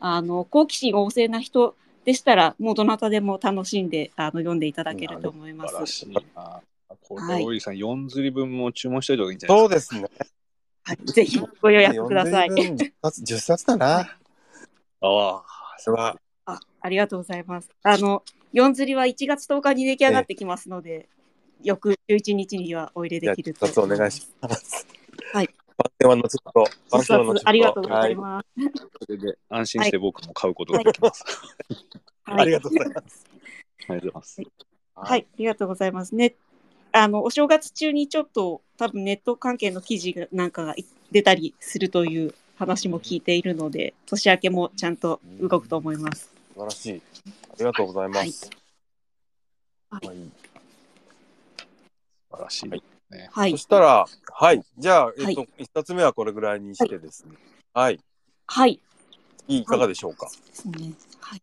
[0.00, 5.80] あの好奇心旺盛な人でしたらもうどなたでも楽しんであの読んでいただけると思います素晴。
[5.80, 6.60] らしいな。
[7.08, 10.00] こはいれ、大井さん、4釣り分も注文しておいた方がいいんじゃないそうですか？
[10.00, 10.30] ですね。
[10.84, 12.48] はい、ぜひご予約ください。
[12.48, 13.86] 40分10冊 ,10 冊だな。
[13.98, 14.06] あ
[15.00, 15.42] あ、
[15.78, 16.16] それは。
[16.46, 17.70] あありがとうございます。
[17.82, 21.08] あの四釣りは1月10日に出来上がってきますので、
[21.62, 24.86] 翌11日にはお入れできると10冊お願いします。
[25.32, 25.48] はい。
[25.76, 26.64] 番宣は後ほど。
[26.90, 28.14] 番一宣は後ほど冊ありがとうござはいい。
[28.14, 28.46] ます。
[29.06, 31.24] それで安心して僕も買うことができます。
[31.24, 33.26] はいありがとうございます。
[33.88, 34.42] ありがとうございます。
[34.96, 36.34] はい、ありがとうございますね。
[36.92, 46.30] あのお正月中にちょっと多分ネット関係の記事がなんかがい出たりするという話も聞いているので、年明けもちゃんと動くと思います。
[46.54, 47.02] 素晴らしい。
[47.26, 48.50] ありがとうございます。
[49.90, 50.16] はいはい
[52.30, 52.68] 素晴らしい。
[52.70, 53.28] はいね。
[53.32, 54.62] はいそ、したら、はい。
[54.78, 57.36] じゃあ、えっとは、一冊目はこれぐらいにしてですね。
[57.72, 58.00] はい。
[58.48, 58.80] はい、
[59.48, 60.28] いかがでしょうか？
[60.28, 60.92] ですね。
[61.20, 61.42] はい。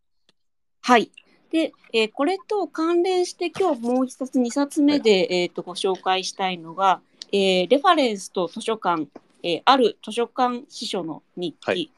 [0.82, 1.12] はい。
[1.52, 9.08] で、えーこれと関連して今日もう一冊、二冊目で、えっ、と、ご紹介したいのが、えーレファレンスと図書館、
[9.43, 11.91] えーある図書館司書の日記、はい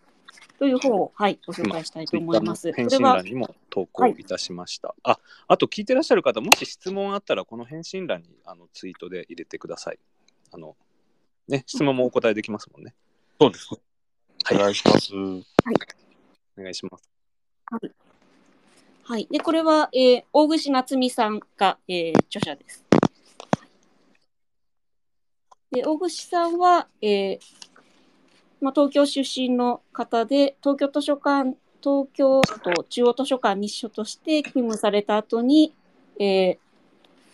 [0.58, 2.72] という本を、はい、ご紹介したいと思います。
[2.72, 4.96] 返これは信欄、にも投稿いたしました。
[5.04, 10.00] あ、あと聞いてらっしゃる方、もし質問あったら、この返信欄にあのツイートで入れてください。
[10.54, 10.78] あの、
[11.48, 12.94] ね、質問もお答えできますもんね。
[13.40, 13.68] そうです。
[14.44, 15.14] はいお願いします。
[15.16, 15.42] お
[16.62, 17.10] 願いします。
[19.04, 19.28] はい。
[19.30, 22.86] で、これは、えー大串夏美さんが、えー著者です。
[25.76, 27.40] で、大串さんは、えー
[28.62, 35.74] まあ、東京出身の方で、東京図書館、東京都中央図書館に秘書として勤務された後に、
[36.20, 36.58] えー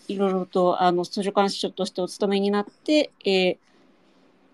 [0.08, 3.58] いろいろとあの図書館司書としてお勤めになって、えー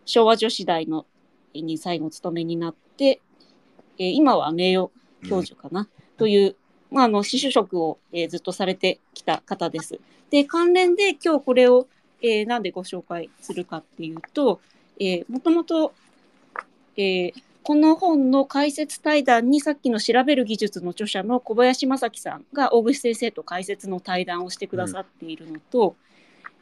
[0.05, 1.05] 昭和女子大の
[1.53, 3.21] に最後お勤めになって、
[3.97, 4.91] えー今は名誉
[5.27, 6.55] 教授かな、という、
[6.91, 9.99] まあ、あの、司書職を、えーずっとされてきた方です。
[10.29, 11.87] で、関連で今日これを、
[12.21, 14.59] えーなんでご紹介するかっていうと、
[14.99, 15.93] えーもともと、
[16.95, 25.97] えーこの本の解説対談にさっきの調べる技術の著者の小林正樹さんが大串先生と解説の対談をしてくださっているのと、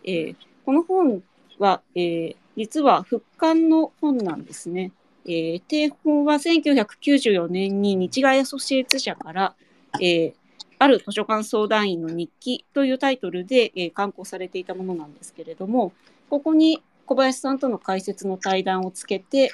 [0.03, 1.21] えーこの本
[1.59, 4.91] は、えー実は復刊の本なんですね。
[5.25, 9.55] えー定本は1994年に日外アソシエイツ社から、
[10.01, 10.33] えー
[10.77, 15.93] ある図書館相談員の日記というタイトルで、えー刊行されていたものなんですけれども、
[16.29, 19.51] ここに小林さんとの解説の対談をつけて、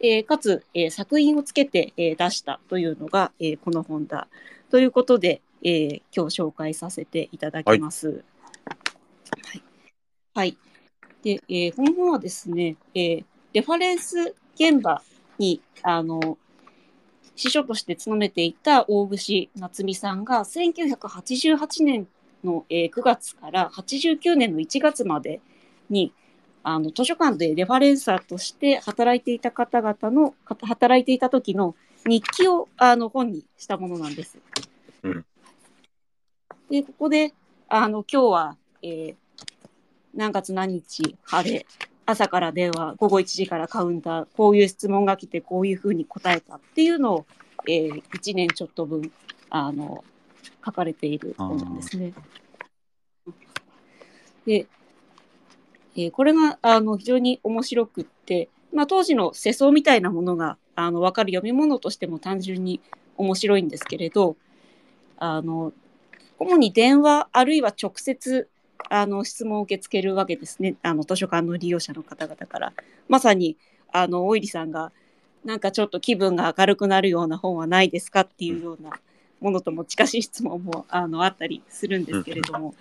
[0.00, 4.28] えーかつ、えー作品をつけて、えー出したというのが、えーこの本だ。
[4.70, 8.08] ということで、えー今日紹介させていただきます。
[8.10, 9.62] はい。
[10.34, 10.58] はい。
[11.22, 15.02] で、えーこの本はですね、えーレファレンス現場
[15.38, 16.38] に、あの、
[17.40, 22.06] 司書として務めていた大串夏美さんが1988年
[22.44, 25.40] の、えー9月から89年の1月まで
[25.88, 26.12] に
[26.62, 31.74] あの図書館でレファレンサーとして働いていた方々のか働いていた時の
[32.06, 34.38] 日記をあの本にしたものなんです。
[35.02, 35.24] うん
[36.70, 37.32] でここで
[37.68, 39.14] あの今日は、えー
[40.12, 41.66] 何月何日晴れ
[42.10, 47.26] 朝から電話午後1時からカウンターこういう質問が来てこういうふうに答えたっていうのを、
[47.68, 49.10] えー1年ちょっと分
[49.50, 50.04] あの
[50.64, 52.12] 書かれている本なんですね。
[54.46, 54.66] で、
[55.96, 62.80] えーこれがあの非常に面白くって、まあ、当時の世相みたいなものがあの分かる読み物としても単純に
[63.16, 64.36] 面白いんですけれど
[65.18, 65.72] あの
[66.38, 68.48] 主に電話あるいは直接
[68.88, 72.72] あの質問を受け付けるわけですねあの図書館の利用者の方々から。
[73.08, 73.56] まさに
[73.92, 74.92] あのおいりさんが
[75.44, 78.90] なんかちょっと気分が明るくなるような本はないですかっていうような
[79.40, 82.74] ものとも近しい質問もあのあったりするんですけれども、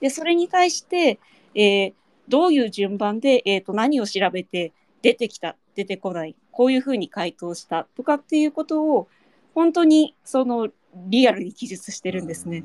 [0.00, 1.18] でそれに対して、
[1.54, 1.92] えー
[2.28, 9.08] どういう順番で、えー、と何を調べて出てきた出てこないこういうふうに回答したとかっていうことを
[9.54, 12.62] 本当にそのリアルに記述してるんですね。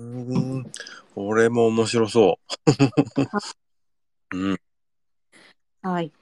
[0.00, 0.72] うーん。
[1.14, 2.60] これも面白そう。
[4.34, 4.60] うん。
[5.82, 6.12] はい。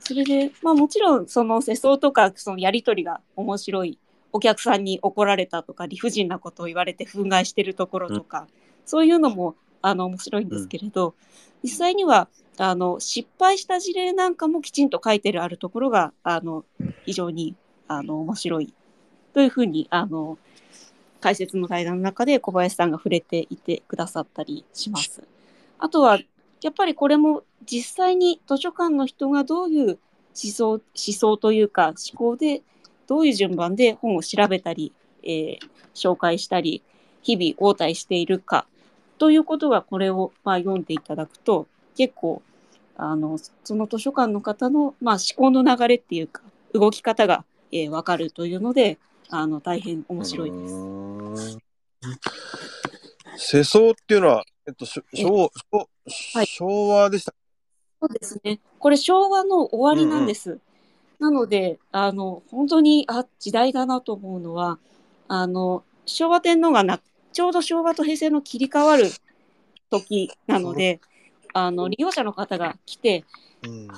[0.00, 3.98] それで、まあもちろんその世相とかそのやりとりが面白い。
[4.34, 8.46] お客さんに怒られたとか理不尽なことを言われて憤慨してるところとか、
[8.86, 11.14] そういうのもあの面白いんですけれど、
[11.62, 16.64] 実際にはあの失敗した事例なんかもきちんと書いてるあるところがあの
[17.04, 17.54] 非常に
[17.88, 18.72] あの面白い
[19.34, 20.38] というふうにあの
[21.22, 25.22] 解説の対談の中で小林さんが触れていてくださったりします。
[25.78, 26.18] あとは
[26.60, 29.98] やっぱりこれも実際に図書館の人がどういう思
[30.34, 32.62] 想思想というか思考で
[33.06, 35.58] どういう順番で本を調べたり、えー
[35.94, 36.82] 紹介したり
[37.22, 38.66] 日々応対しているか
[39.18, 42.42] ということがこれをまあ読んでいただくと結構
[42.96, 48.98] あのその図書館の方のまあ思考の流れっていうか動き方が、えー、分かるというので
[49.34, 51.58] あの大変面白いです。
[53.36, 53.62] す。
[53.62, 55.88] 世相っていうのは、えっと、しょ昭昭
[56.34, 57.34] はい昭和でした。
[57.98, 58.60] そうですね。
[58.78, 60.58] これ昭和の終わりなんです。
[61.18, 64.78] なので、あの、本当に、あ、時代だなと思うのは、
[65.28, 67.00] あの、昭和天皇がな、
[67.32, 69.04] ちょうど昭和と平成の切り替わる
[69.88, 71.00] 時なので、
[71.54, 73.24] あの、利用者の方が来て、
[73.62, 73.88] うん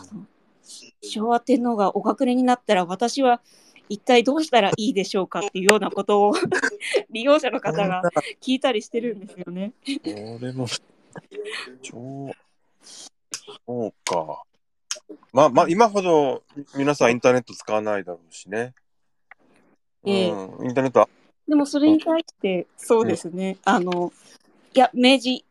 [1.02, 3.40] 昭和天皇がお隠れになったら私は
[3.88, 6.34] 一体どうしたらいいでしょうかっていうようなことを
[7.10, 8.02] 利用者の方が
[8.40, 9.72] 聞いたりしてるんですよね。
[9.84, 10.66] これも、
[11.82, 12.32] 超、
[13.66, 14.42] そうか。
[15.32, 16.42] まあまあ、今ほど
[16.76, 18.74] 皆さんインターネット使わないだろうしね。
[20.04, 21.08] インターネットは、
[21.48, 24.12] でもそれに対して、そうですね、あの、
[24.74, 25.44] いや、明治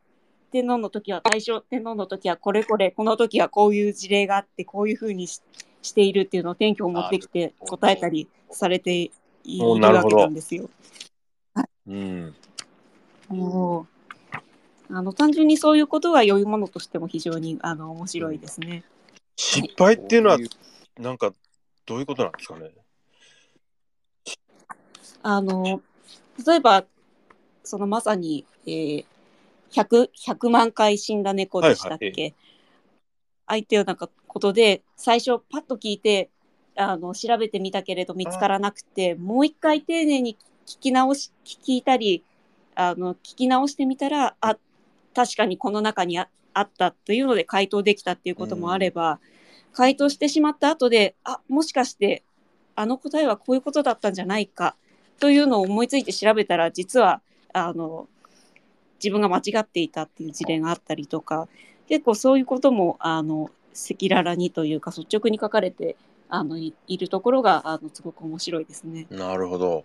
[0.52, 5.42] 天皇の時は、大正天皇の時は、これこれ、この時はこういう事例があって、こういうふうにし
[5.84, 9.12] しているっていうのを天気を持ってきて答えたりされて
[9.44, 10.70] いるわけなんですよ。
[11.86, 12.34] うん。
[13.28, 13.86] も
[14.90, 18.84] うあの単純にそういうことが読み物としても非常にあの面白いですね。
[19.36, 20.44] 失敗っていうのはこ、
[21.00, 21.34] なんか、
[21.86, 22.72] どういうことなんですかね？
[25.22, 25.82] あの
[26.46, 26.86] 例えば
[27.64, 29.06] そのまさに、えー、
[29.72, 32.34] 100, 100万回死んだ猫でしたっけ、はい
[33.54, 36.30] 相手ようなことで最初パッと聞いて
[36.76, 42.24] あの調べてみたけれど見つからなくてもう一回丁寧に聞き直し聞いたり
[42.76, 44.58] あの聞き直してみたらあ
[45.16, 49.20] 確かにこの中にああったというので回答できたっていうこともあれば、
[49.74, 52.24] 回答してしまった後であもしかして
[52.76, 54.76] あの答えはこういうことだったんじゃないか
[55.20, 57.22] というのを思いついて調べたら実は
[57.54, 58.08] あの
[59.04, 61.48] 自分が間違っていたっていう事例があったりとか
[61.88, 65.96] 結構そういうこともあの赤裸々にというか率直に書かれて
[66.30, 69.08] あのいいるところがあのすごく面白いですね。
[69.10, 69.84] なるほど。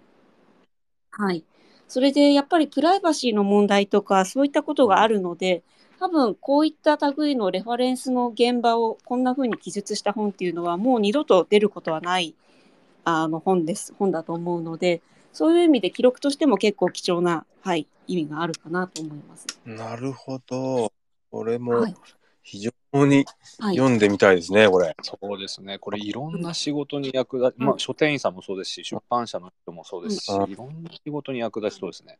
[1.10, 1.44] はい。
[1.88, 5.62] それでやっぱりプライバシーの問題とかそういったことがあるので、
[5.98, 12.34] 多分こういった類のレファレンスの現場をこんな風に記述した本っていうのはもう二度と出ることはない
[13.04, 15.00] あの本です本だと思うので
[15.32, 19.46] そういう意味で記録としても結構貴重な、はい、意味があるかなと思います。
[19.64, 20.92] なるほど。
[21.30, 21.94] これもはい
[22.48, 22.60] 非
[22.92, 23.26] 常に。
[23.60, 24.96] 読んでみたいですね、これ。
[25.02, 25.78] そうですね。
[25.78, 32.18] これいろんな仕事に役立ち、まあ書店員さんもそうですし、出版社の人もそうですし、うんいろんな仕事に役立ちそうですね。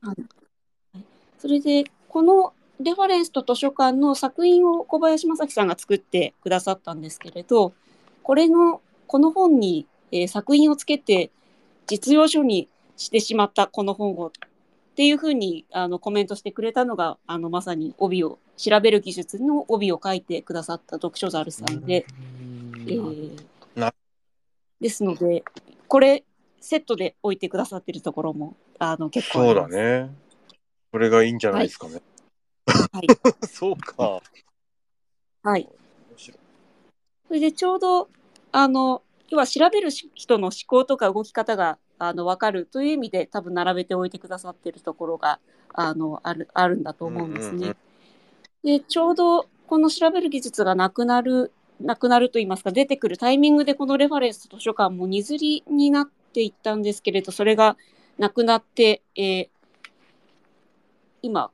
[1.39, 7.73] それで、このレファレンスと図書館の作品を小林正樹さんが作ってくださったんですけれど、
[8.23, 11.31] これの、この本に、えー作品をつけて
[11.87, 14.33] 実用書にしてしまったこの本を
[14.99, 22.05] っていうふうにあのコメントしてくれたのが、あのまさに帯を、調べる技術の帯を書いてくださった読書ザルさんで、
[22.89, 23.31] えー
[23.77, 23.95] な
[24.81, 25.45] ですので、
[25.87, 26.25] これ
[26.61, 29.73] セットで置いてくださってるところもあの結構あそうります。
[29.73, 30.11] だね。
[30.91, 32.03] これがいいんじゃないですかね。
[32.67, 33.07] はい。
[33.47, 34.21] そうか。
[35.45, 35.69] はい
[37.29, 38.09] それでちょうど、
[38.51, 45.41] あの、要は調べるし人の思考とか動き方が、あの、わかるという意味で多分並べておいてくださってるところが、
[45.75, 47.57] あの、ある、あるんだと思うんですね。
[47.57, 47.77] うんうんうん
[48.63, 57.77] で、ちょうどこの調べる技術がなくなる、なくなると言いますか、出てくるタイミングでこのレファレンス図書館も二釣りになっていったんですけれど、それが
[58.19, 59.49] なくなって、えー
[61.21, 61.51] 今、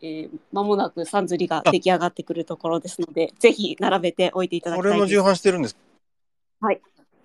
[0.00, 4.90] えー間もなく三釣りが出来上がってくるところですので、ぜひ並べておいていただきたい。
[4.90, 5.76] これも重版してるんです。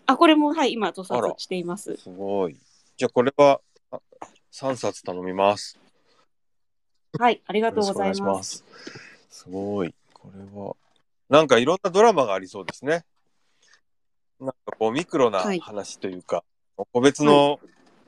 [0.08, 1.98] あ、これも、はい、今、塗刷しています。
[1.98, 2.58] すごい。
[2.96, 3.60] じゃあこれは
[3.92, 4.00] あ
[4.54, 5.78] 3冊頼みます。
[7.20, 8.64] はい、ありがよとうございろしくお願いしまます。
[9.30, 9.44] す。
[9.44, 9.94] すごい。
[10.14, 10.76] これは。
[11.30, 13.04] なんかいろんなドラマがありそうですね。
[14.40, 16.44] なんかこうミクロなはい話というか、
[16.94, 17.60] 個別の、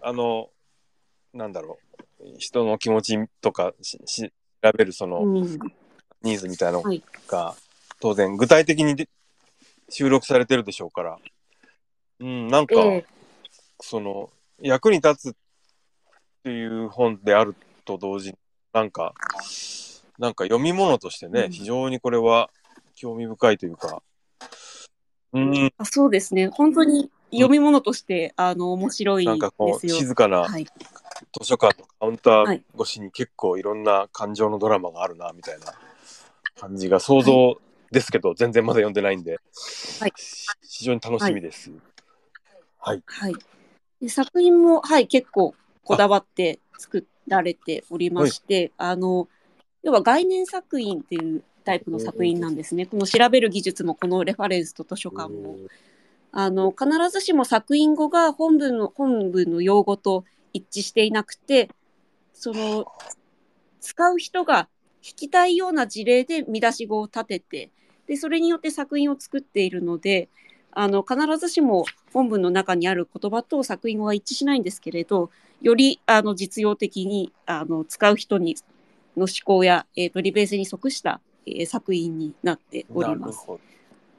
[0.02, 0.50] あの、
[1.34, 1.80] なんだろ
[2.22, 4.32] う、人の気持ちとかしし
[4.64, 5.60] 調べるそのうん、
[6.22, 7.56] ニーズみたいなのはいが、
[8.00, 9.10] 当然具体的にで
[9.90, 11.20] 収録されてるでしょうから、
[12.20, 13.06] うん、なんか、ええ。
[13.82, 14.30] その
[14.62, 15.36] 役に立つっ
[16.44, 17.56] ていう本である
[17.86, 18.38] と同時に
[18.74, 19.14] なんか
[20.20, 21.52] なんか読み物としてね、うん。
[21.52, 22.50] 非常にこれは
[22.94, 24.04] 興味深いというか。
[25.32, 25.72] うん。
[25.78, 26.50] あそうですね。
[26.50, 29.88] 本当に読み物として、あの、面白いなんかこう。
[29.88, 30.66] 静かなはい。
[30.66, 32.64] 図書館のカウンターはい。
[32.76, 35.74] 越しに結構いろんな感情のドラマがあるなみたいな
[36.60, 37.62] 感じが想像
[37.92, 39.40] ですけど、全然まだ読んでないんで、
[40.02, 40.14] はい。
[40.68, 41.72] 非常に楽しみです。
[41.72, 41.80] はい、
[43.06, 43.36] はい。
[44.02, 45.54] で作品も、はい、結構
[45.84, 49.28] こだわって作られておりまして、あの、
[49.84, 52.86] 要は概念作品っていうタイプの作品なんですね。
[52.86, 55.58] この調べる技術も、このレファレンスと図書館も。
[56.32, 61.70] あの、必ずしも作品語が本文の、本文の用語と一致していなくて、
[62.34, 62.86] その、
[63.82, 64.68] 使う人が
[65.02, 67.72] 聞きたいような事例で見出し語を立てて、
[68.08, 70.30] で、それによって作品を作っているので、
[70.72, 75.30] あの、必ずしも本文の中にある言葉と作品語は一致しないんですけれど、
[75.62, 78.56] より、あの、実用的に、あの、使う人に、
[79.18, 83.46] の思考や、えっ、と、利便性に即した、えー作品になっております。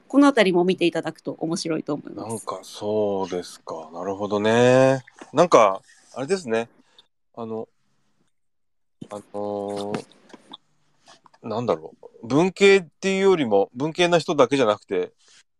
[0.07, 2.21] このあたりも見ていただくと面白いと思いど。
[2.21, 2.29] ます。
[2.29, 3.89] なんかそうですか。
[3.93, 5.01] なるほどね。
[5.31, 5.81] なんか、
[6.13, 6.67] あれですね。
[7.33, 7.69] あの、
[9.09, 10.05] あのー
[11.43, 12.27] なんだろう。
[12.27, 15.11] 文系っていうよりも、文系な人だけじゃなくて、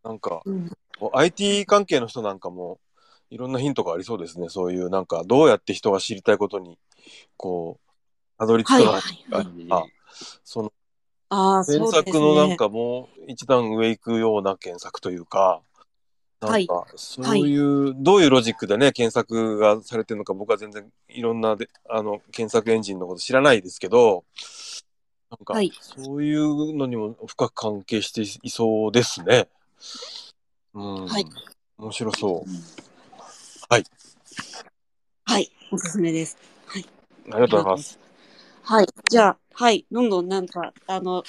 [0.04, 0.70] なんか、うん
[1.14, 2.78] IT 関係の人なんかも、
[3.30, 4.48] いろんなヒントがありそうですね。
[4.48, 6.78] そういう、なんか、どうやって人が知りたいことに、
[7.36, 9.00] こう、たどり着くのか、はい
[9.30, 9.84] はいあ
[10.44, 10.72] その
[11.64, 11.90] 検。
[11.90, 15.62] 索のなんかもう一段上行くような検索というか、
[16.40, 24.24] なんかそういう、どういうロジックでね、検索がされてるのか僕は全然いろんなであの検索エンジンのこと知らないですけど、
[25.30, 29.48] なんかはいそういうのにも深く関係していそうですね。
[30.74, 31.06] うん。
[31.06, 31.26] はい。
[31.78, 32.50] 面白そう。
[35.24, 36.36] はい、おすすめです。
[37.30, 37.98] ありがとうございます。
[38.62, 41.24] はい、じゃあ、はい、どんどんなんか、あの、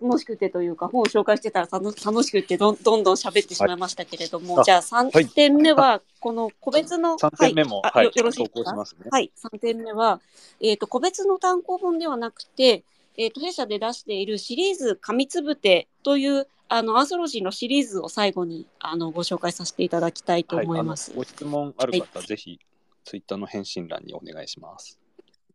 [0.00, 8.70] 楽しくてというか、本を紹介してたら楽楽しくてどんどんどん喋ってしまいましたけれども、はいじゃあ3点目は、この個別の、3点目も、はい、よよろしい投ですか？
[8.70, 9.08] 稿しますね。
[9.10, 10.20] はい、3点目は、
[10.60, 12.84] えっ、と、個別の単行本ではなくて、
[13.16, 21.10] えっ、と、弊社で出しているシリーズ、紙つぶてという、あの、アンソロジーのシリーズを最後に、あの、ご紹介させていただきたいと思います。
[21.10, 22.58] はい、ご質問ある方、ぜひ、
[23.04, 24.98] ツイッターの返信欄にお願いします。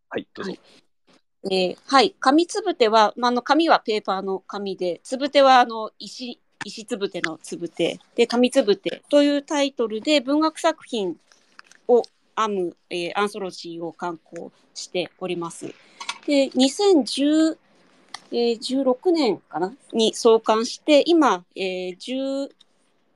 [0.09, 0.51] はい、どうぞ。
[0.51, 0.59] はい
[1.49, 11.15] えーはい、紙つぶては、まあ、あの紙はペーパーの紙で、つぶてはあの石石つぶてのつぶてで紙つぶてというタイトルで文学作品
[11.87, 12.03] を
[12.35, 15.73] 編む、えーアンソロジーを刊行しております。
[16.25, 17.57] で2016、
[18.31, 22.49] えー16年かなに創刊して今、えー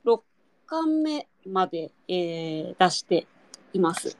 [0.06, 0.22] 16
[0.66, 3.28] 巻目まで、えー出して
[3.74, 4.18] います。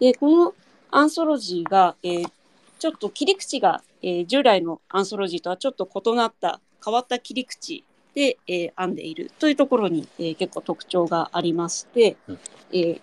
[0.00, 0.54] でこの
[0.90, 2.30] アンソロジーが、えー
[2.78, 7.84] ちょっと切り口が、えー従来のアンソロジーとはちょっと異なった変わった切り口
[8.14, 12.38] で、えー編んでいるというところに、えー結構特徴がありまして、うん
[12.72, 13.00] えー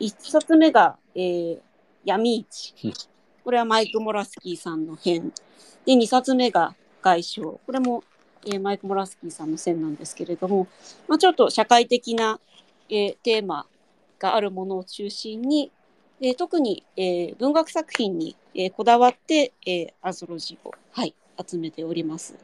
[0.00, 1.58] 一冊目が、えー
[2.04, 2.92] 闇市うん。
[3.44, 5.32] これはマイク・モラスキーさんの編。
[5.84, 7.42] で、二冊目が外傷。
[7.42, 8.02] これも、
[8.46, 10.66] えーマイク・モラスキーさんの線なんですけれども、
[11.06, 12.40] まあ、ちょっと社会的な、
[12.88, 13.66] えーテーマ
[14.18, 15.70] があるものを中心に、
[16.20, 21.14] えー特に、えー文学作品に、えーこだわって、えーアンソロジーを、はい、
[21.46, 22.34] 集めております。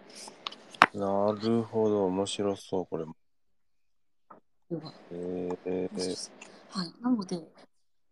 [0.93, 3.15] なるほど、面白そう、これも。
[5.13, 6.31] えー、
[6.71, 7.43] はい、なので、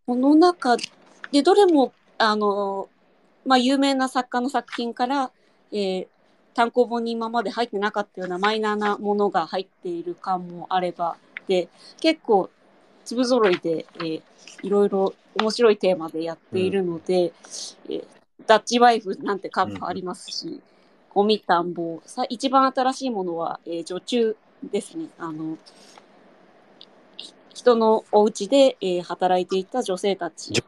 [0.06, 0.76] この中
[1.30, 2.88] でどれも、あの、
[3.46, 5.30] まあ、有名な作家の作品から、
[5.72, 6.06] えー
[6.54, 11.16] 単行本に今まで入ってなかったようなマイナーなものが入っている感もあれば、
[11.46, 11.68] で、
[12.00, 12.50] 結構、
[13.04, 14.22] 粒揃いで、えー
[14.62, 17.32] いろいろ面白いテーマでやっているので、
[17.88, 18.04] えー
[18.48, 20.60] ダッチワイフなんて感もありますし、
[21.14, 25.10] ゴミ田んぼ、さ一番新しいものは、えー女中ですね。
[25.16, 25.58] あの、
[27.54, 30.60] 人のお家で、えー働いていた女性たち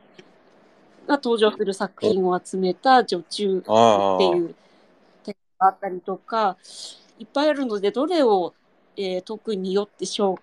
[1.11, 4.55] が登場する作品を集めた女中って、いう
[5.25, 6.57] テーマがあったりとか、
[7.19, 8.55] いっぱいあるので、どれを、
[8.97, 10.39] えー特によって紹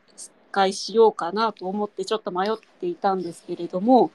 [0.51, 4.11] 介しようかなと思ってちょっと迷っていたんですけれども、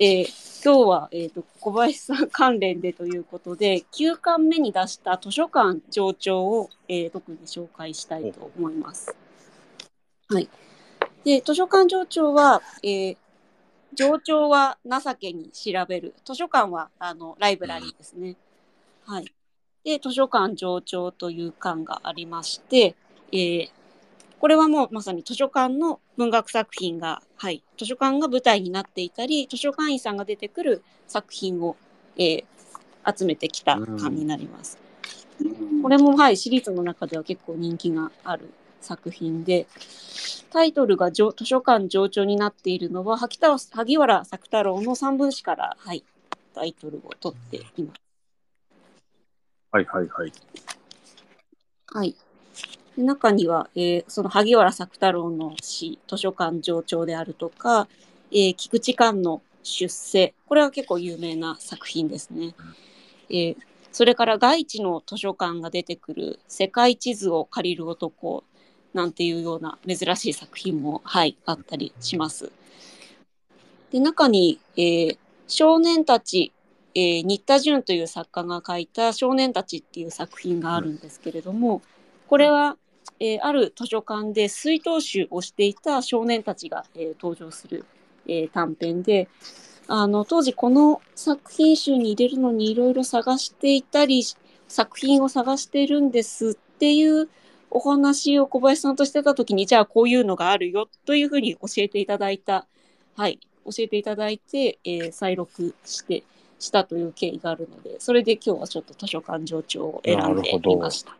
[0.00, 9.14] えー今日は、えー、と小林さん関連でということで、9巻目に出した図書館上長を、えー特に紹介したいと思います。
[10.28, 10.48] はい。
[11.24, 13.16] で、図書館上長は、えー
[13.94, 16.14] 上長は情けに調べる。
[16.24, 18.36] 図書館は、あの、ライブラリーですね。
[19.06, 19.32] はい。
[19.84, 22.94] で、図書館上長という館がありまして、
[23.32, 23.70] えー
[24.40, 31.76] これはもうまさに図書館の文学作品が、はい、図書館が舞台になっていたり、図書館員さんが出てくる作品を、
[32.16, 32.44] えー
[33.04, 34.78] 集めてきた館になります。
[35.82, 38.50] これも、はい、シリーズの中では結構人気がある
[38.82, 39.66] 作品で、
[40.50, 46.04] タイトルが上図書館上長になっているのは、萩田萩原作太郎の三分詩から、はい、
[46.54, 48.00] タイトルを取っています。
[49.70, 50.32] はいはいはい。
[51.86, 52.14] はい。
[52.96, 57.88] で中には、えーその萩原作太郎の詩、図書館上長であるとか、
[58.30, 62.54] えー菊池寛の出世、これは結構有名な作品ですね。
[63.30, 63.56] えー
[63.94, 68.42] それから外地の図書館が出てくる世界地図を借りる男
[68.94, 72.50] なんていうような珍しい作品も、はい、あったりします。
[73.90, 75.18] で、中に、えー
[75.48, 76.52] 少年たち、
[76.94, 81.82] えー新田淳という作家が書いた少年たちっていう作品があるんですけれども、
[82.26, 82.76] これは、
[83.20, 87.84] えーある図書館で水筒集をしていた少年たちが、えー登場する、
[88.26, 89.28] えー短編で、
[89.88, 94.24] あの、当時この作品集に入れるのにいろいろ探していたり、
[94.68, 97.28] 作品を探してるんですっていう
[97.74, 102.66] お話を小林さんとしてた時に、じゃあこういうのがあるよというふうに教えていただいた、
[103.16, 106.22] はい、教えていただいて、えー再録して、
[106.58, 111.16] したという経緯があるので、それで今日はちょっと図書館上長を選んでみました。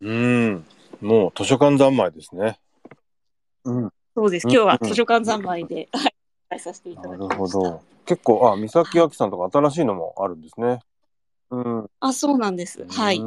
[0.00, 0.64] うーん。
[1.02, 2.58] もう図書館三昧ですね。
[3.64, 3.92] うん。
[4.16, 4.48] そうです。
[4.48, 6.14] うん今日は図書館三昧で、はい、
[6.50, 7.34] はいさせていたなだきました。
[7.34, 7.82] るほど。
[8.06, 10.80] 結構、あ、三崎明さんとか新しいのもあるんですね。
[11.50, 11.90] うん。
[12.00, 12.84] あ、そうなんです。
[12.88, 13.20] はい。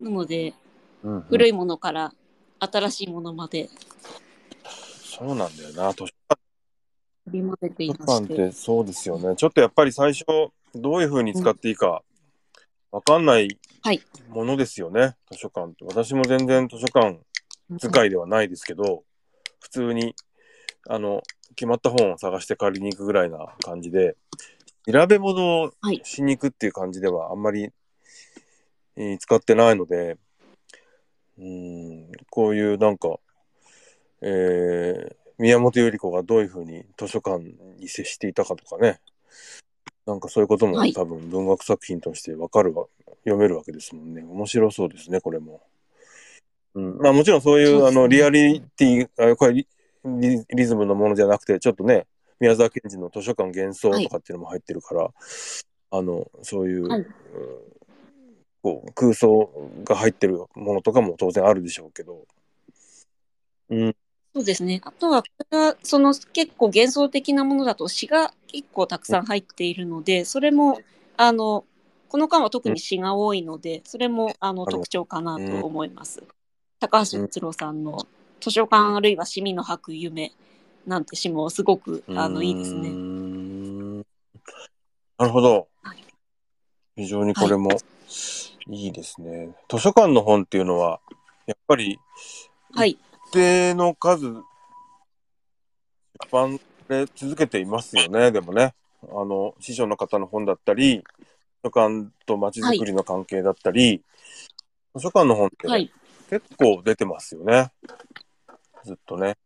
[0.00, 0.06] うん。
[0.06, 0.54] なので、
[1.02, 2.12] うん、古いものから
[2.58, 3.68] 新しいものまで
[5.18, 5.92] そうなんだよな。
[5.92, 6.12] 図書
[8.06, 9.34] 館ってそうですよね。
[9.36, 10.26] ちょっとやっぱり最初、
[10.74, 12.02] どういうふうに使っていいか、
[12.90, 15.84] わかんないはいものですよね、図書館って。
[15.86, 17.18] 私も全然図書館
[17.78, 19.04] 使いではないですけど、
[19.60, 20.14] 普通に、
[20.88, 21.22] あの、
[21.54, 24.16] 決まった本を探して借りに行くぐらいな感じで、
[24.86, 27.70] 調べ物をはいしに行くっていう感じではあんまり、
[28.96, 30.16] えー使ってないので、
[31.38, 33.16] うーん、こういうなんか、
[34.22, 37.44] えー宮本百合子がどういうふうに図書館
[37.78, 39.00] に接していたかとかね、
[40.06, 40.94] なんかそういうこともはい。
[40.94, 42.86] 多分文学作品としてわかるわ、
[43.24, 44.22] 読めるわけですもんね。
[44.22, 45.60] 面白そうですね、これも。
[46.74, 47.88] うん、まあもちろんそういう、ね。
[47.88, 49.66] あのリアリティあこれ
[50.04, 52.06] リズムのものじゃなくてちょっとね
[52.40, 55.10] 宮沢賢治の図書館幻想とかっていうのも入ってるから、
[55.90, 57.06] あのそういう、はい
[58.64, 59.48] うんこう空想
[59.84, 62.26] が入ってるものとかも当然あるでしょうけど、
[63.70, 63.96] うん、
[64.36, 64.82] そうですね。
[64.84, 70.80] あとは、これがその結構幻想的なものだと詩が結構たくさん入っているので、それも、
[71.16, 71.64] あの、
[72.08, 76.22] この間は特に詩が多いので、それもあの特徴かなと思います。
[76.80, 78.06] 高橋一郎さんの
[78.40, 80.32] 図書館あるいは市民の吐く夢
[80.86, 82.90] なんて詩もすごくあのいいですね。
[82.90, 84.04] んな
[85.20, 86.04] るほどはい。
[86.96, 87.70] 非常にこれも
[88.68, 89.54] いいですね。
[89.68, 91.00] 図書館の本っていうのは、
[91.46, 91.98] やっぱり
[92.72, 92.90] はい。
[92.90, 94.42] 一定の数、出
[96.30, 98.74] 版で続けていますよね、でもね。
[99.02, 101.04] あの、師匠の方の本だったり、図
[101.64, 104.02] 書館と街づくりの関係だったり、
[104.94, 105.92] 図書館の本ってはい。
[106.28, 107.70] 結構出てますよね。
[108.84, 109.36] ずっとね。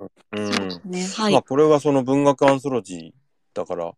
[0.00, 0.70] うん。
[0.70, 1.06] そうね。
[1.06, 1.32] はい。
[1.32, 3.12] まあ、これはその文学アンソロジー
[3.54, 3.92] だから、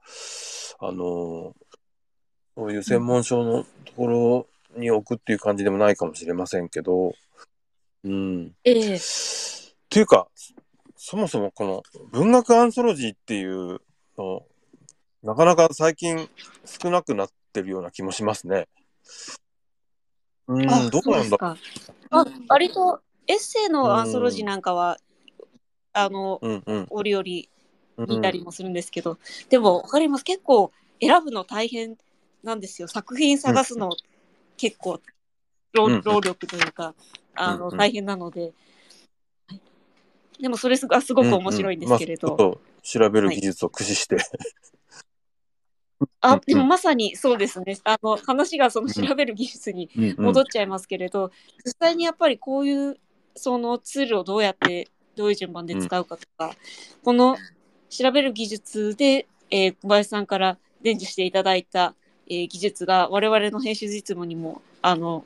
[0.79, 1.55] あの
[2.57, 4.47] そういう専門書のところ
[4.81, 7.15] に置くっていう感じでもないかもしれませんけど、
[8.03, 8.53] うん。
[8.65, 9.01] ええっ
[9.91, 10.27] ていうか、
[10.97, 11.83] そもそもこの
[12.13, 13.81] 文学アンソロジーっていう
[14.17, 14.43] の、
[15.23, 16.31] なかなか最近
[16.65, 18.69] 少なくなってるような気もしますね。
[20.49, 21.37] うん、あ、どうなんだ。
[22.11, 24.97] あ、割とエッセイのアンソロジーなんかは、
[25.93, 26.87] あの、うんうん。
[26.89, 27.25] 折々
[27.99, 30.25] うん見たりもするんですけど、でもわかります。
[30.25, 31.97] 結構選ぶの大変
[32.47, 32.89] なんですよ。
[32.89, 33.91] 作品探すの
[34.57, 35.01] 結構
[35.73, 36.95] 労,、力というか、
[37.35, 37.77] あの、うんうん。
[37.77, 38.53] 大変なので、はい
[40.39, 44.19] でもそれがすごく面白いんですけれど、うんうんまあ、ちょっと調べる技術を駆使して、
[46.21, 47.79] あ、でもまさにそうですね。
[47.85, 49.89] あの、話がその調べる技術に
[50.19, 51.31] 戻っちゃいますけれど、
[51.65, 52.99] 実際にやっぱりこういう
[53.35, 56.55] そのツールをどうやってどういう順番で使うかとか、
[57.03, 57.37] この
[57.89, 61.95] 調べる技術で、えー小林さんから伝授していただいた、
[62.29, 65.25] えー技術が我々の編集実務にもあの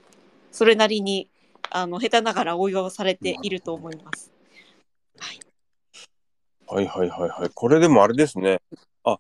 [0.53, 1.29] それなりに
[1.71, 4.31] あの下手ながら応用されていると思います。
[6.67, 7.51] はいはいはいはい。
[7.53, 8.61] これでもあれですね。
[9.05, 9.19] あ、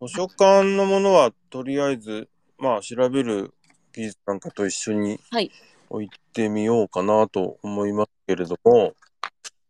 [0.00, 3.52] 図書館のものはとりあえず、まあ調べる
[3.92, 5.50] 技術なんかと一緒にはい
[5.90, 8.94] 置いてみようかなと思いますけれども、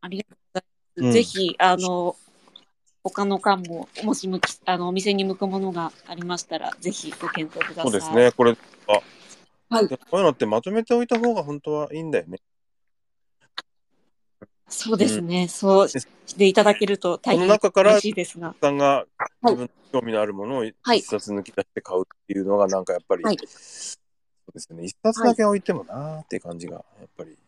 [0.01, 1.07] ありがとうございます。
[1.07, 2.16] うんぜひあの
[3.03, 7.90] 他の館ももし向きあのお店に向くものがありましたらぜひご検討ください。
[7.90, 8.32] そうですね。
[8.32, 8.57] これ、
[8.88, 9.01] あ、
[9.74, 12.38] はいでこういうのってまとめておいた方が本当はいいんだよね。
[14.68, 15.49] そうですね。
[15.49, 18.55] そうしていただけると大変中から嬉しいですが。
[18.61, 19.07] さんが
[19.40, 19.68] はい自分の
[20.01, 24.84] 興味のあるものを一はい冊抜き出して買うっていうのがなんかやっぱり、はいそうですよね。
[24.84, 27.38] 一冊だけ置いてもなーっていう感じがやっぱり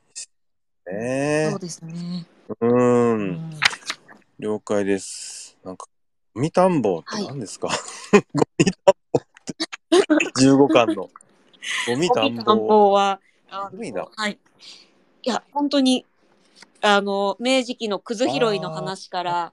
[0.93, 2.27] ねそうですね。
[2.61, 2.71] うー。
[2.71, 3.61] うんん
[4.41, 5.59] 了解です。
[5.63, 5.87] なんか、
[6.35, 7.69] ゴミ田んぼって何ですか、
[8.35, 10.41] ゴミ田んぼって。
[10.41, 11.11] 15巻の。
[11.87, 12.67] ゴミ田ん田んぼ。
[12.67, 13.21] ぼは、
[13.51, 14.39] あすごいなはい。
[15.23, 16.07] いや、本当に、
[16.81, 19.53] あの、明治期のくず拾いの話から、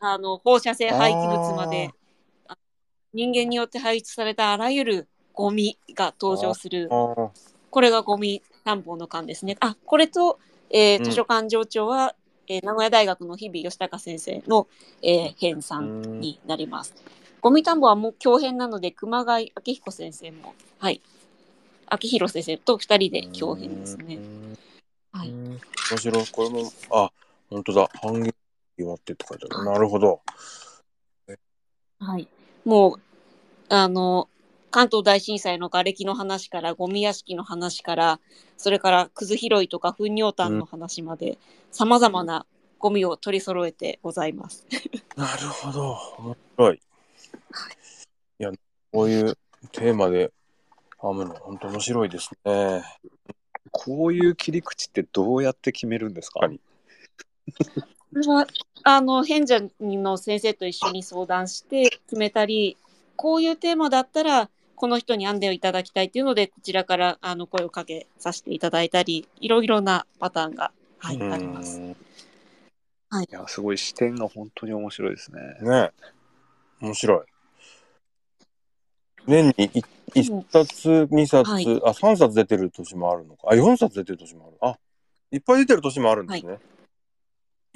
[0.00, 1.90] あの、放射性廃棄物まで、
[2.48, 2.58] あ
[3.12, 6.88] 人間によって排出されたあらゆるゴミが登場する
[7.70, 9.56] これがゴミ田んぼの巻ですね。
[9.60, 12.16] あ、これと、えーうん図書館上長は、
[12.48, 14.66] えー名古屋大学の日々吉高先生の、
[15.02, 15.82] えー編纂う
[16.16, 16.94] んになります。
[17.40, 21.00] ゴミ田んぼはもう教編なので、熊谷明彦先生も、はい。
[21.90, 24.18] 明弘先生と二人で教編ですねう。
[24.20, 24.58] ん
[25.12, 25.28] はい。
[25.28, 26.26] うん面白い。
[26.32, 27.10] これも、あ、
[27.50, 27.88] 本当だ。
[28.02, 28.32] 半減
[28.94, 29.64] ってって書いてある。
[29.64, 30.22] なるほど。
[31.98, 32.26] はい。
[32.64, 33.00] もう、
[33.68, 34.28] あの、
[34.74, 38.20] 関東大震災の瓦礫の話から、ゴミ屋敷の話から、
[38.56, 41.38] それからくず拾いとか糞尿炭の話まで、
[41.70, 42.44] 様々な
[42.80, 44.66] ゴミを取り揃えてございます。
[45.14, 45.96] なるほど。
[46.18, 46.80] 面白い。
[48.40, 48.50] いや、
[48.90, 49.38] こういう
[49.70, 50.32] テーマで
[51.00, 52.82] 編むの、本当面白いですね。
[53.70, 56.40] こういう切り口ってどうやって決めるんですか？
[56.40, 58.48] これは、
[58.82, 62.76] あの、賢者の先生と一緒に相談して決めたり、
[63.14, 71.80] こういうテーマだったら、この人に案でをいただきたいというので、こちらからあの声をかけさせていただいたり、いろいろなパターンが、はい、うんあります。
[71.80, 71.94] い
[73.30, 75.40] や、すごい視点が本当に面白いですね。
[75.62, 75.90] ね
[76.80, 77.26] 面白い。
[79.26, 79.82] 年にい
[80.14, 83.48] 一冊、二冊、はいあ、三冊出てる年もあるのか。
[83.50, 84.56] あ、四冊出てる年もある。
[84.60, 84.78] あ、
[85.30, 86.58] いっぱい出てる年もあるんですね。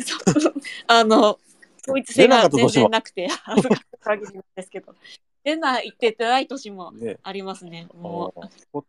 [0.00, 0.54] そう
[0.86, 1.38] あの、
[1.82, 4.94] 統一性が全然なくて、恥ずかしい限りなんですけど、
[5.44, 7.18] 出ないってない年もね。
[7.22, 7.88] ありますね。
[7.90, 8.32] あも
[8.72, 8.84] うー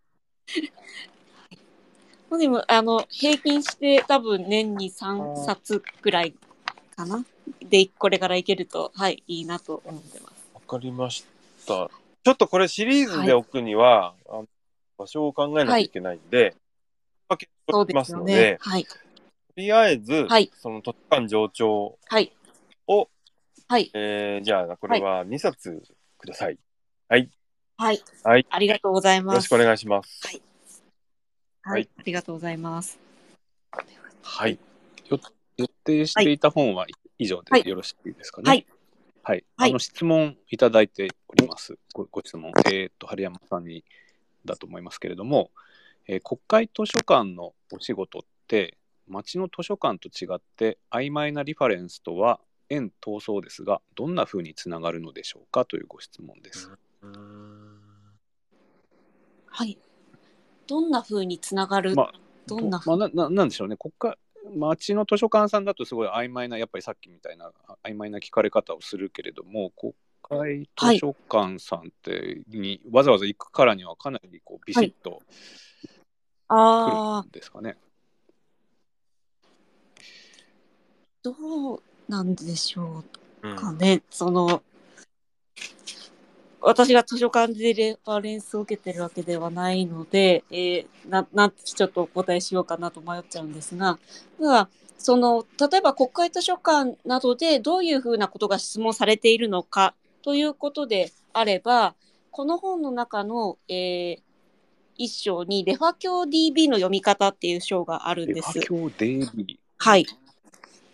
[2.37, 6.33] でも、あの、平均して多分年に3冊くらい
[6.95, 7.25] かな。
[7.61, 10.49] で、これからいけると、はい、いいなと思ってます。
[10.53, 11.25] わかりまし
[11.65, 11.89] た。
[12.23, 14.47] ちょっとこれシリーズで置くには、あの
[14.97, 16.55] 場所を考えなきゃいけないんで、
[17.27, 18.83] まあ検そうで討しますすのよねで。、はい。
[18.83, 18.89] と
[19.55, 22.31] りあえず、はいその図書館上長はい。
[22.87, 23.09] を、
[23.67, 23.89] はい。
[23.93, 25.81] えー、じゃあこれは2冊
[26.19, 26.57] ください。
[27.07, 27.29] はい。
[27.77, 27.91] は
[28.37, 28.45] い。
[28.49, 29.35] ありがとうございよます。
[29.37, 30.19] ろしくお願いします。
[30.27, 30.41] はい
[31.63, 31.89] ははいい。
[31.97, 32.99] ありがとうございます。
[34.21, 34.59] はい。
[35.57, 36.85] 予定していた本は
[37.17, 38.49] 以上はいでよろしいですかね？
[38.49, 38.65] はい。
[39.23, 39.43] はい。
[39.57, 41.77] はいあの質問いただいております。
[41.93, 42.51] ごご質問。
[42.71, 43.83] えっ、と、春山さんに
[44.45, 45.51] だと思いますけれども、
[46.07, 56.71] えー国会図書館のお仕事って町の図書館と違って曖昧なリファレンスとは縁遠そうですがどんなふうにつながるのでしょうかというご質問です。
[59.47, 59.77] はい。
[60.67, 62.13] どんな風につながる、まあ
[62.45, 62.81] どんな？
[62.85, 64.17] まあ、なななんでしょうね国会
[64.55, 75.21] 町の図書館さんだとすごい曖昧なやっぱりさっきみたいなあ曖昧な聞かれ方をするけれども国会図書館さんってにわざわざ行くからにはかなりこうビシッと
[76.47, 77.77] ああ来るんですかね。
[81.21, 81.31] ど
[81.75, 83.03] うなんでしょ
[83.43, 84.01] うんうかね。
[84.09, 84.63] その、
[86.59, 93.99] 私が図書館でレファレンスを受けてるわけではないので、えーな、なんてちょっとお答えしようかなと迷っちゃうんですが、
[94.39, 99.93] ただ、その、例えば国会図書館などでどういうふうなことが質問されているのか
[100.23, 101.95] ということであれば、
[102.31, 104.21] この本の中の、えー
[105.01, 108.75] 一章にレファ教 DB の読み方っていう章があるんですレフ。
[108.75, 110.05] ァ教デイビはい。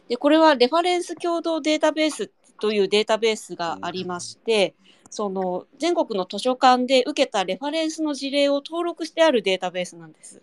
[0.10, 4.76] で、これはレファレンス共同データベースというデータベースがありまして、
[5.10, 10.42] その全国の図書館で受けたレファレンスの事例を登録してあるデータベースなんです。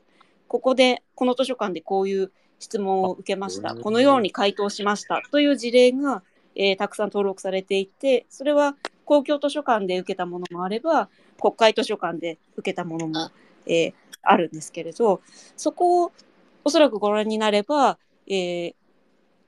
[0.48, 3.70] ここで、この図書館でこういう質問を受けました。
[3.70, 6.22] あこのように回答しましたという事例が、
[6.54, 11.08] えーたくさん登録されていて、それは公共図書館で受けたものもあれば、
[11.40, 13.30] 国会図書館で受けたものも、
[13.66, 13.94] えー
[14.24, 15.20] あるんですけれど、
[15.56, 16.12] そこを
[16.62, 17.98] おそらくご覧になれば、
[18.28, 18.74] えー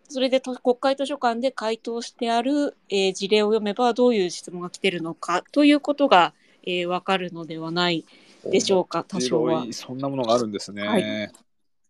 [0.09, 6.35] それでと国会図書館で回答してある、えー事例を読めばどういう質問が来てるのかということが、
[6.65, 8.05] えーわかるのではない
[8.45, 9.67] でしょうか、多少は。
[9.73, 10.87] そんなものがあるんですね。
[10.87, 11.33] はい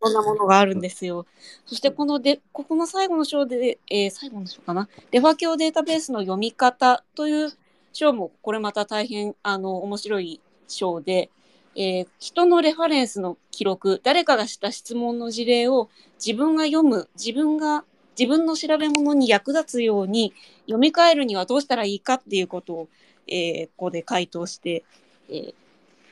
[0.04, 1.24] そんなものがあるんですよ。
[1.64, 4.86] そしてこので、ここの最後の章で、えー最後の章かな。
[5.10, 7.52] レファ教データベースの読み方という
[7.94, 11.30] 章も、これまた大変、あの、面白い章で、
[11.74, 15.88] えー人のレファレンスの記録、誰かがした質問の事例を
[16.24, 17.84] 自分が読む、自分が、
[18.18, 20.32] 自分の調べ物に役立つように
[20.66, 22.88] 読み替えるにはどうしたらいいかっていうことを、
[23.26, 24.84] えーここで回答して、
[25.28, 25.54] えー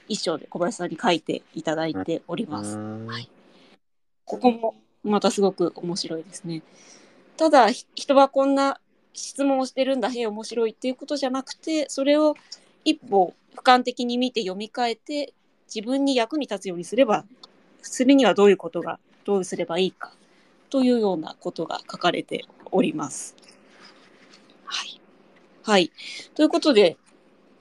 [0.08, 2.76] 一章で小林さんに書いていただいております。
[2.76, 3.28] はい
[4.24, 4.74] ここも
[5.04, 6.62] またすごく面白いですね。
[7.36, 8.80] ただ、ひ人はこんな
[9.12, 12.34] 質問をしてるんだ、へえ、面白いっていうことじゃなくて、それを
[12.84, 15.34] 一歩俯瞰的に見て読み替えて、
[15.72, 17.24] 自分に役に立つようにすれば、
[17.82, 20.12] するにはどういうことが、どうすればいいか、
[20.72, 23.36] というようなことが書かれております。
[24.64, 25.00] はい。
[25.62, 25.92] はい。
[26.34, 26.96] ということで、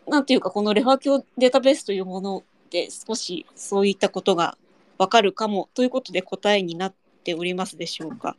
[0.08, 4.58] なんていうか、このレファ教データベースというもので少しそういったことが
[4.98, 6.94] わかるかもということで答えになっ
[7.26, 8.38] ておりますでしょうか。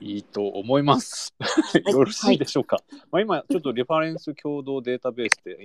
[0.00, 1.34] いいと思います。
[1.92, 2.82] よろしいでしょうか。
[3.12, 5.64] まあ、今、ちょっとレファレンス共同データベースで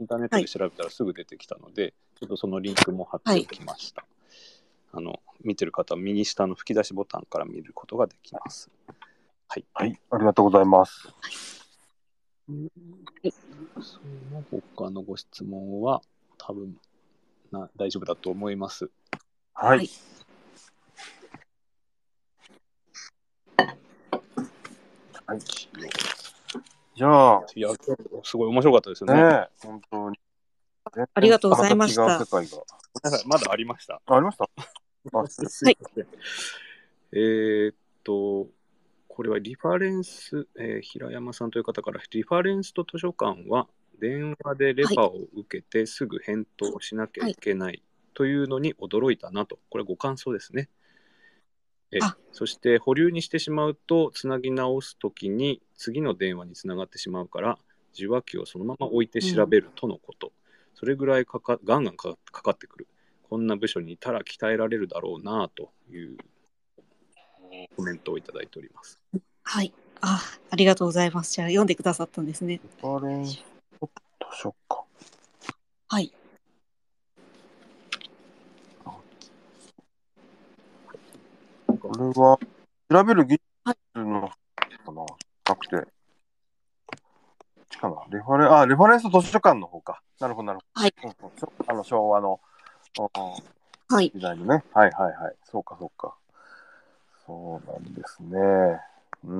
[0.00, 4.04] インターネットで調べたらすぐ出てきたので、ちょっとそのリンクも貼っておきました。
[4.92, 8.70] あの見てる方は右下の吹き出しボタンから見ることができます。
[9.48, 9.64] はい。
[9.74, 11.08] はい、ありがとうございます。
[12.46, 12.52] そ
[14.32, 14.44] の
[14.76, 16.02] 他のご質問は
[16.38, 16.76] 多分
[17.50, 18.90] な大丈夫だと思います。
[19.52, 19.78] はい。
[19.78, 19.90] はい
[25.28, 25.40] はい。
[26.94, 27.68] じゃあ、いや、
[28.22, 29.20] すごい面白かったですよね。
[29.20, 30.18] ねえ、本当に。
[31.14, 32.56] ありがとうございましたまた違う世界が。
[32.58, 32.64] ご
[33.02, 34.00] めんなさいまだありました？
[34.06, 34.48] あありました？
[35.12, 35.76] あすいません
[37.12, 38.48] えーっと、
[39.08, 43.68] これはリファレンス、えー平山さんという方から、リファレンスと図書館は
[44.00, 47.82] 電話でレファを受けてすぐ返答しなきゃいけない
[48.14, 50.68] というのに驚いたなと、これご感想ですね。
[51.92, 57.58] えあそして保留にしてしまうと、つなぎ直すときに次の電話につながってしまうから、
[57.94, 60.32] 受話器をそのまま置いて調べるとのこと。
[60.74, 62.86] それぐらいかかガンガンかかかってくる。
[63.28, 66.16] こんな部署にいたら鍛えられるだろうなという
[67.74, 69.00] コメントをいただいております。
[69.42, 69.72] はい。
[70.00, 70.20] あ、
[70.50, 71.34] ありがとうございます。
[71.34, 72.54] じゃあ読んでくださったんですね。
[72.54, 73.42] リファレンス図
[74.32, 74.84] 書館。
[75.88, 76.12] はい。
[81.80, 82.38] これは、
[82.90, 84.34] 調べる技術のか
[84.92, 85.04] な
[85.48, 85.76] なくて。
[85.76, 90.00] こっちかなレファレン、あ、レファレンス図書館の方か。
[90.20, 90.80] なるほど、なるほど。
[90.80, 90.94] はい
[91.66, 92.45] あの、昭和の、うん
[93.88, 94.10] はい。
[94.14, 94.64] 時代のね。
[94.72, 95.34] はいはいはい。
[95.44, 96.14] そうかそうか。
[97.26, 98.38] そうなんですね。
[99.24, 99.32] うー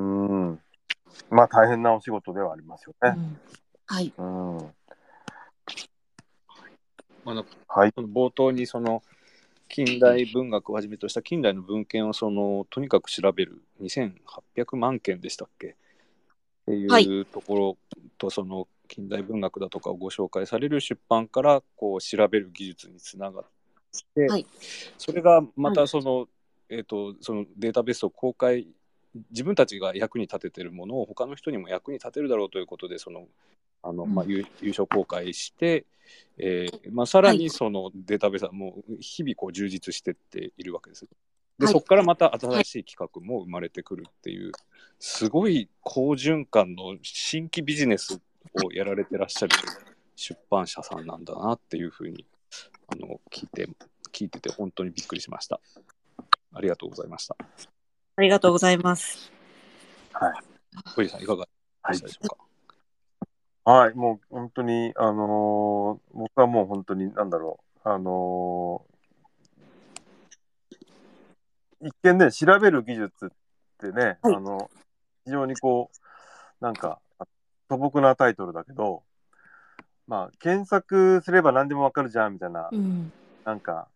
[0.52, 0.60] ん。
[1.30, 3.14] まあ大変なお仕事ではありますよね。
[3.16, 3.40] うん
[3.86, 4.12] はい。
[4.16, 4.58] うん。
[7.24, 7.92] あのはい。
[7.94, 9.02] その冒頭にその
[9.68, 15.68] 近代文学をはじめとした近代の文献をそのとにかく調べる2800万件でしたっけ？
[15.68, 15.74] っ
[16.66, 17.76] てはいいうところ
[18.18, 23.44] とその近代文学だとかをご紹介される出版からこう調べる技術につながっ
[24.14, 24.46] て、はい。
[24.98, 26.28] それがまたその,、
[26.68, 28.66] えー、とそのデータベースを公開
[29.30, 33.26] 自分たちが役に立ててるものを他の人にも役に立てるだろうということでその
[33.82, 35.86] あの、まあ、うん優優勝公開して、
[36.38, 37.38] えーまあ、さらはい。
[37.38, 41.06] にそのデータベースはもう日々こう充実してっているわけです。
[41.58, 41.72] で、はい。
[41.72, 44.52] そこからまた新しい企画も生まれてくるっていう、
[44.98, 48.20] すごい好循環の新規ビジネス
[48.64, 49.56] をやられてらっしゃる
[50.14, 52.26] 出版社さんなんだなっていうふうに
[52.88, 53.68] あの聞いて
[54.12, 55.60] 聞いてて本当にびっくりしました。
[56.54, 57.36] ありがとうございました。
[58.16, 59.30] ありがとうございます。
[60.94, 61.46] 小入さんいかが
[61.90, 62.36] でしたでしょうか？
[63.70, 73.28] はい、もう本当に、あのー僕はもう本当に、なんだろう、あのー一見ね、調べる技術っ
[73.78, 74.70] てね、はいあの、
[75.24, 77.00] 非常にこう、なんか、
[77.68, 79.02] 素朴なタイトルだけど、
[80.06, 83.12] まあ、検索すれば何でもわかるじゃん、みたいな、うん。
[83.44, 83.88] なんか、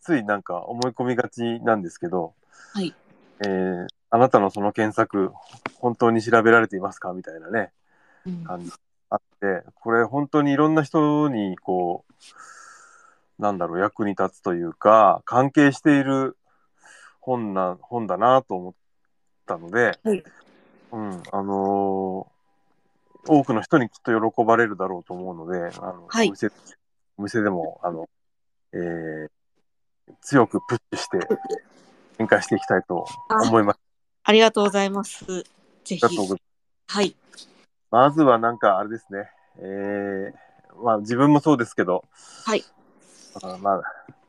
[0.00, 2.34] ついなんか思い込みがちなんですけど、
[2.72, 2.94] はい。
[3.40, 5.30] えーあなたのその検索、
[5.76, 7.70] 本当に調べられていますかみたいなね、
[8.26, 8.72] うん感じ
[9.08, 12.04] あって、これ本当にいろんな人にこ
[13.38, 16.36] う、なんだろう、役に立つというか、関係している
[17.20, 18.74] 本な、本だなと思っ
[19.46, 20.24] たので、はい
[20.90, 22.39] うん、あのー
[23.26, 26.48] 多くの人にきっと喜ばれるだろうと思うので、あの、はいお店、
[27.18, 28.08] お店でも、あの、
[28.72, 29.30] えー
[30.22, 31.18] 強くプッシュして
[32.18, 33.06] 展開していきたいと
[33.48, 33.80] 思います。
[34.24, 35.24] ありがとうございます。
[35.84, 36.00] ぜひ
[36.86, 37.16] はい。
[37.90, 42.04] まずはなんかあれですね、えー、まあ自分もそうですけど、
[42.44, 42.64] はい。
[43.42, 43.82] あまあ、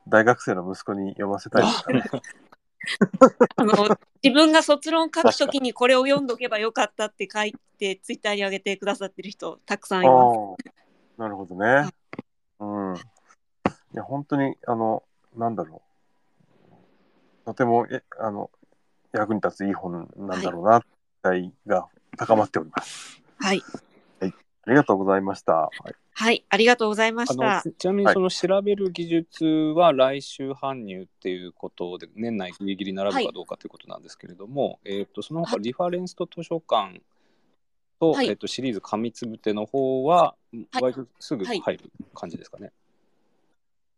[0.08, 2.04] 大学生の息子に読ませたいですかね。
[3.56, 10.72] あの自分が卒論書くときにこれを読んどけばよかったって書いてツイッターに上げてくださってる人たくさんいます。
[11.18, 11.90] なるほどね。
[12.60, 12.96] うん。
[12.96, 15.04] いや、本当に、あの、
[15.36, 15.82] なんだろ
[17.44, 17.46] う。
[17.46, 18.50] とても、えあの、
[19.12, 20.88] 役に立ついい本なんだろうな、期
[21.22, 23.22] 待が高まっております。
[23.40, 23.62] はい。
[24.22, 25.54] ありがとうございました。
[25.54, 26.43] はい、はい。
[26.49, 27.74] ありがとうございまあしたの。
[27.78, 37.01] ちなみにその調べる技術は来週搬入っていうことで年内ギリギリ並ぶかどうかということなんですけれども、えー、とその他はいリファレンスと図書館
[37.99, 42.72] と,、はいえー、とシリーズ紙つぶての方ははい割とすぐ入る感じですかね。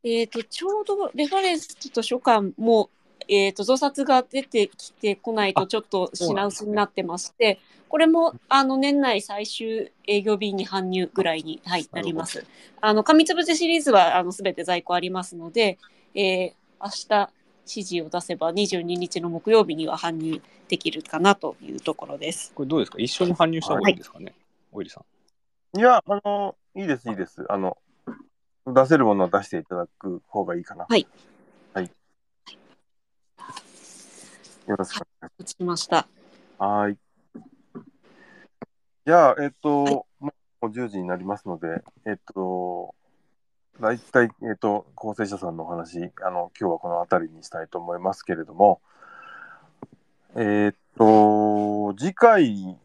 [0.05, 2.89] えっ、と、ちょうどレファレンス図書館も、
[3.27, 7.59] えっ、と、増刷が出てきてこないとちょっと品薄になってまして、
[7.89, 12.45] これも、あの、年内最終営業日に搬入ぐらいに、はい、なります。
[12.81, 15.77] あの、紙つぶてシリーズは、あの、すべて在庫ありますので、
[16.15, 16.53] えー
[16.83, 17.29] 明日、
[17.65, 22.51] 指示を出せば22日の木曜日には搬入できるかなというところです。
[22.53, 22.99] これどうですか？
[22.99, 24.33] 一緒に搬入した方がいいですかね、
[24.73, 25.01] おいりさ
[25.73, 25.79] ん。
[25.79, 27.45] いや、あの、いいです、いいです。
[27.49, 27.77] あの、
[28.67, 30.85] 出せるものは出していただく方がいいかな。
[30.87, 30.91] はい。
[30.91, 31.07] はい。
[34.67, 35.95] よろしくお願いしました。
[35.95, 36.09] ます。
[36.59, 36.97] はーい。
[39.05, 40.33] じゃあ、えっと、はい
[40.63, 41.67] もう10時になりますので、
[42.07, 42.95] えっと、
[43.81, 48.79] 大体、えっと、構成者さんのお話、あの、今日はこの辺りにしたいと思いますけれども、
[50.37, 52.77] えっと、次回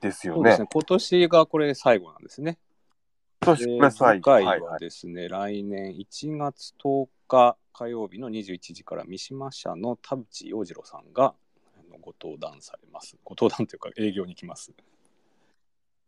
[0.00, 0.68] ですよねそうですね。
[0.72, 2.56] 今年がこれ最後なんですね。
[3.42, 11.34] 今年これ最次回はいはですね、来年1月10日火曜日の21時から三島社の田淵洋次郎さんが
[12.00, 13.18] ご登壇されます。
[13.22, 14.72] ご登壇というか営業に来ます。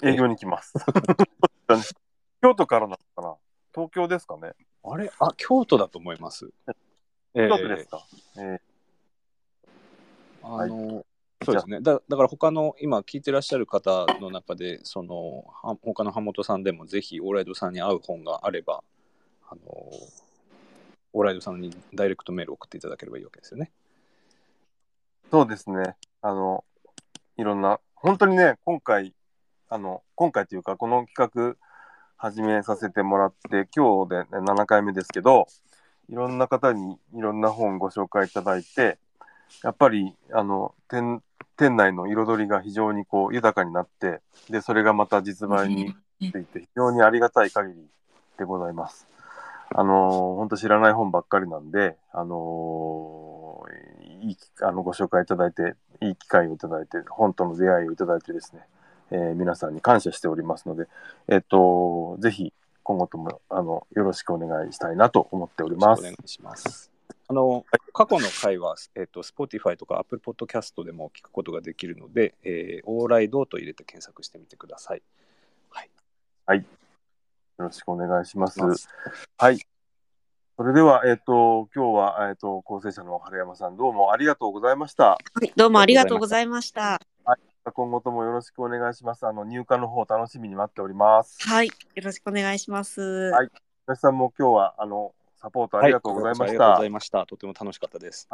[0.03, 0.73] 営業に来ます。
[2.41, 3.37] 京都からなのかな？
[3.75, 4.55] 東京ですかね？
[4.83, 5.13] あれ？
[5.19, 6.51] あ、京都だと思います。
[7.35, 8.03] え京都ですか、
[8.39, 8.61] え
[10.43, 11.05] あの、
[11.45, 11.83] そうですね。
[11.83, 18.83] だだから他の今聞いてらっしゃる方の中で、そのは他の版元さんでもぜひオーライドさんに合う本があれば、
[19.51, 19.61] あの
[21.13, 23.71] オライドさんにダイレクトメールを送っていただければいいわけですよね。
[25.31, 25.97] そうですね。
[26.23, 26.65] あの、
[27.37, 29.15] いろんな、本当にね、今回、
[29.69, 31.57] あの、今回というか、この企画
[32.17, 35.47] 始めさせてもらって、今日で、ね、7回目ですけど、
[36.09, 38.99] いろんな方にいろんな本ご紹介いただいて、
[39.63, 41.23] やっぱり、あの、店
[41.59, 47.87] 店内の彩りが非常にこう豊かになって、で、それがまた実売について非常にありがたい限り
[48.39, 49.08] でございます。
[49.75, 58.63] あのー本当知らない本ばっかりなんで、あのーいいあのご紹介いただいて、いい機会をいただいて、本との出会いをいただいてですね、
[59.11, 60.87] えー皆さんに感謝しておりますので、
[61.29, 62.53] えっ、と、ぜひ
[62.83, 66.13] 今後ともあのよろしくお願いしたいなと思っておりますお願。
[66.13, 66.91] いします。
[67.31, 75.03] あの、過去の回は、えっ、と、Spotify とか Apple Podcast でも聞くことができるので、えー、オーライドと入れて検索してみてください。
[75.69, 75.91] はい。
[76.47, 76.65] はい。
[77.59, 78.61] よろしくお願いします。
[79.37, 79.59] はい。
[80.57, 85.11] それでは、えっ、と、今日は、えっ、と、構成者の春山さん、どうもありがとうございました。
[85.11, 87.01] はい、どうもありがとうございました。
[87.75, 89.27] 今後ともよろしくお願いします。
[89.27, 91.47] あの、入荷の方、楽しみに待っております。
[91.49, 93.01] はい、よろしくお願いします。
[93.03, 93.49] はい
[93.87, 96.45] 皆さんも今日は、あの、サポートありがとうございました。
[96.45, 97.27] はいありがとうございました。
[97.27, 98.29] とても楽しかったです。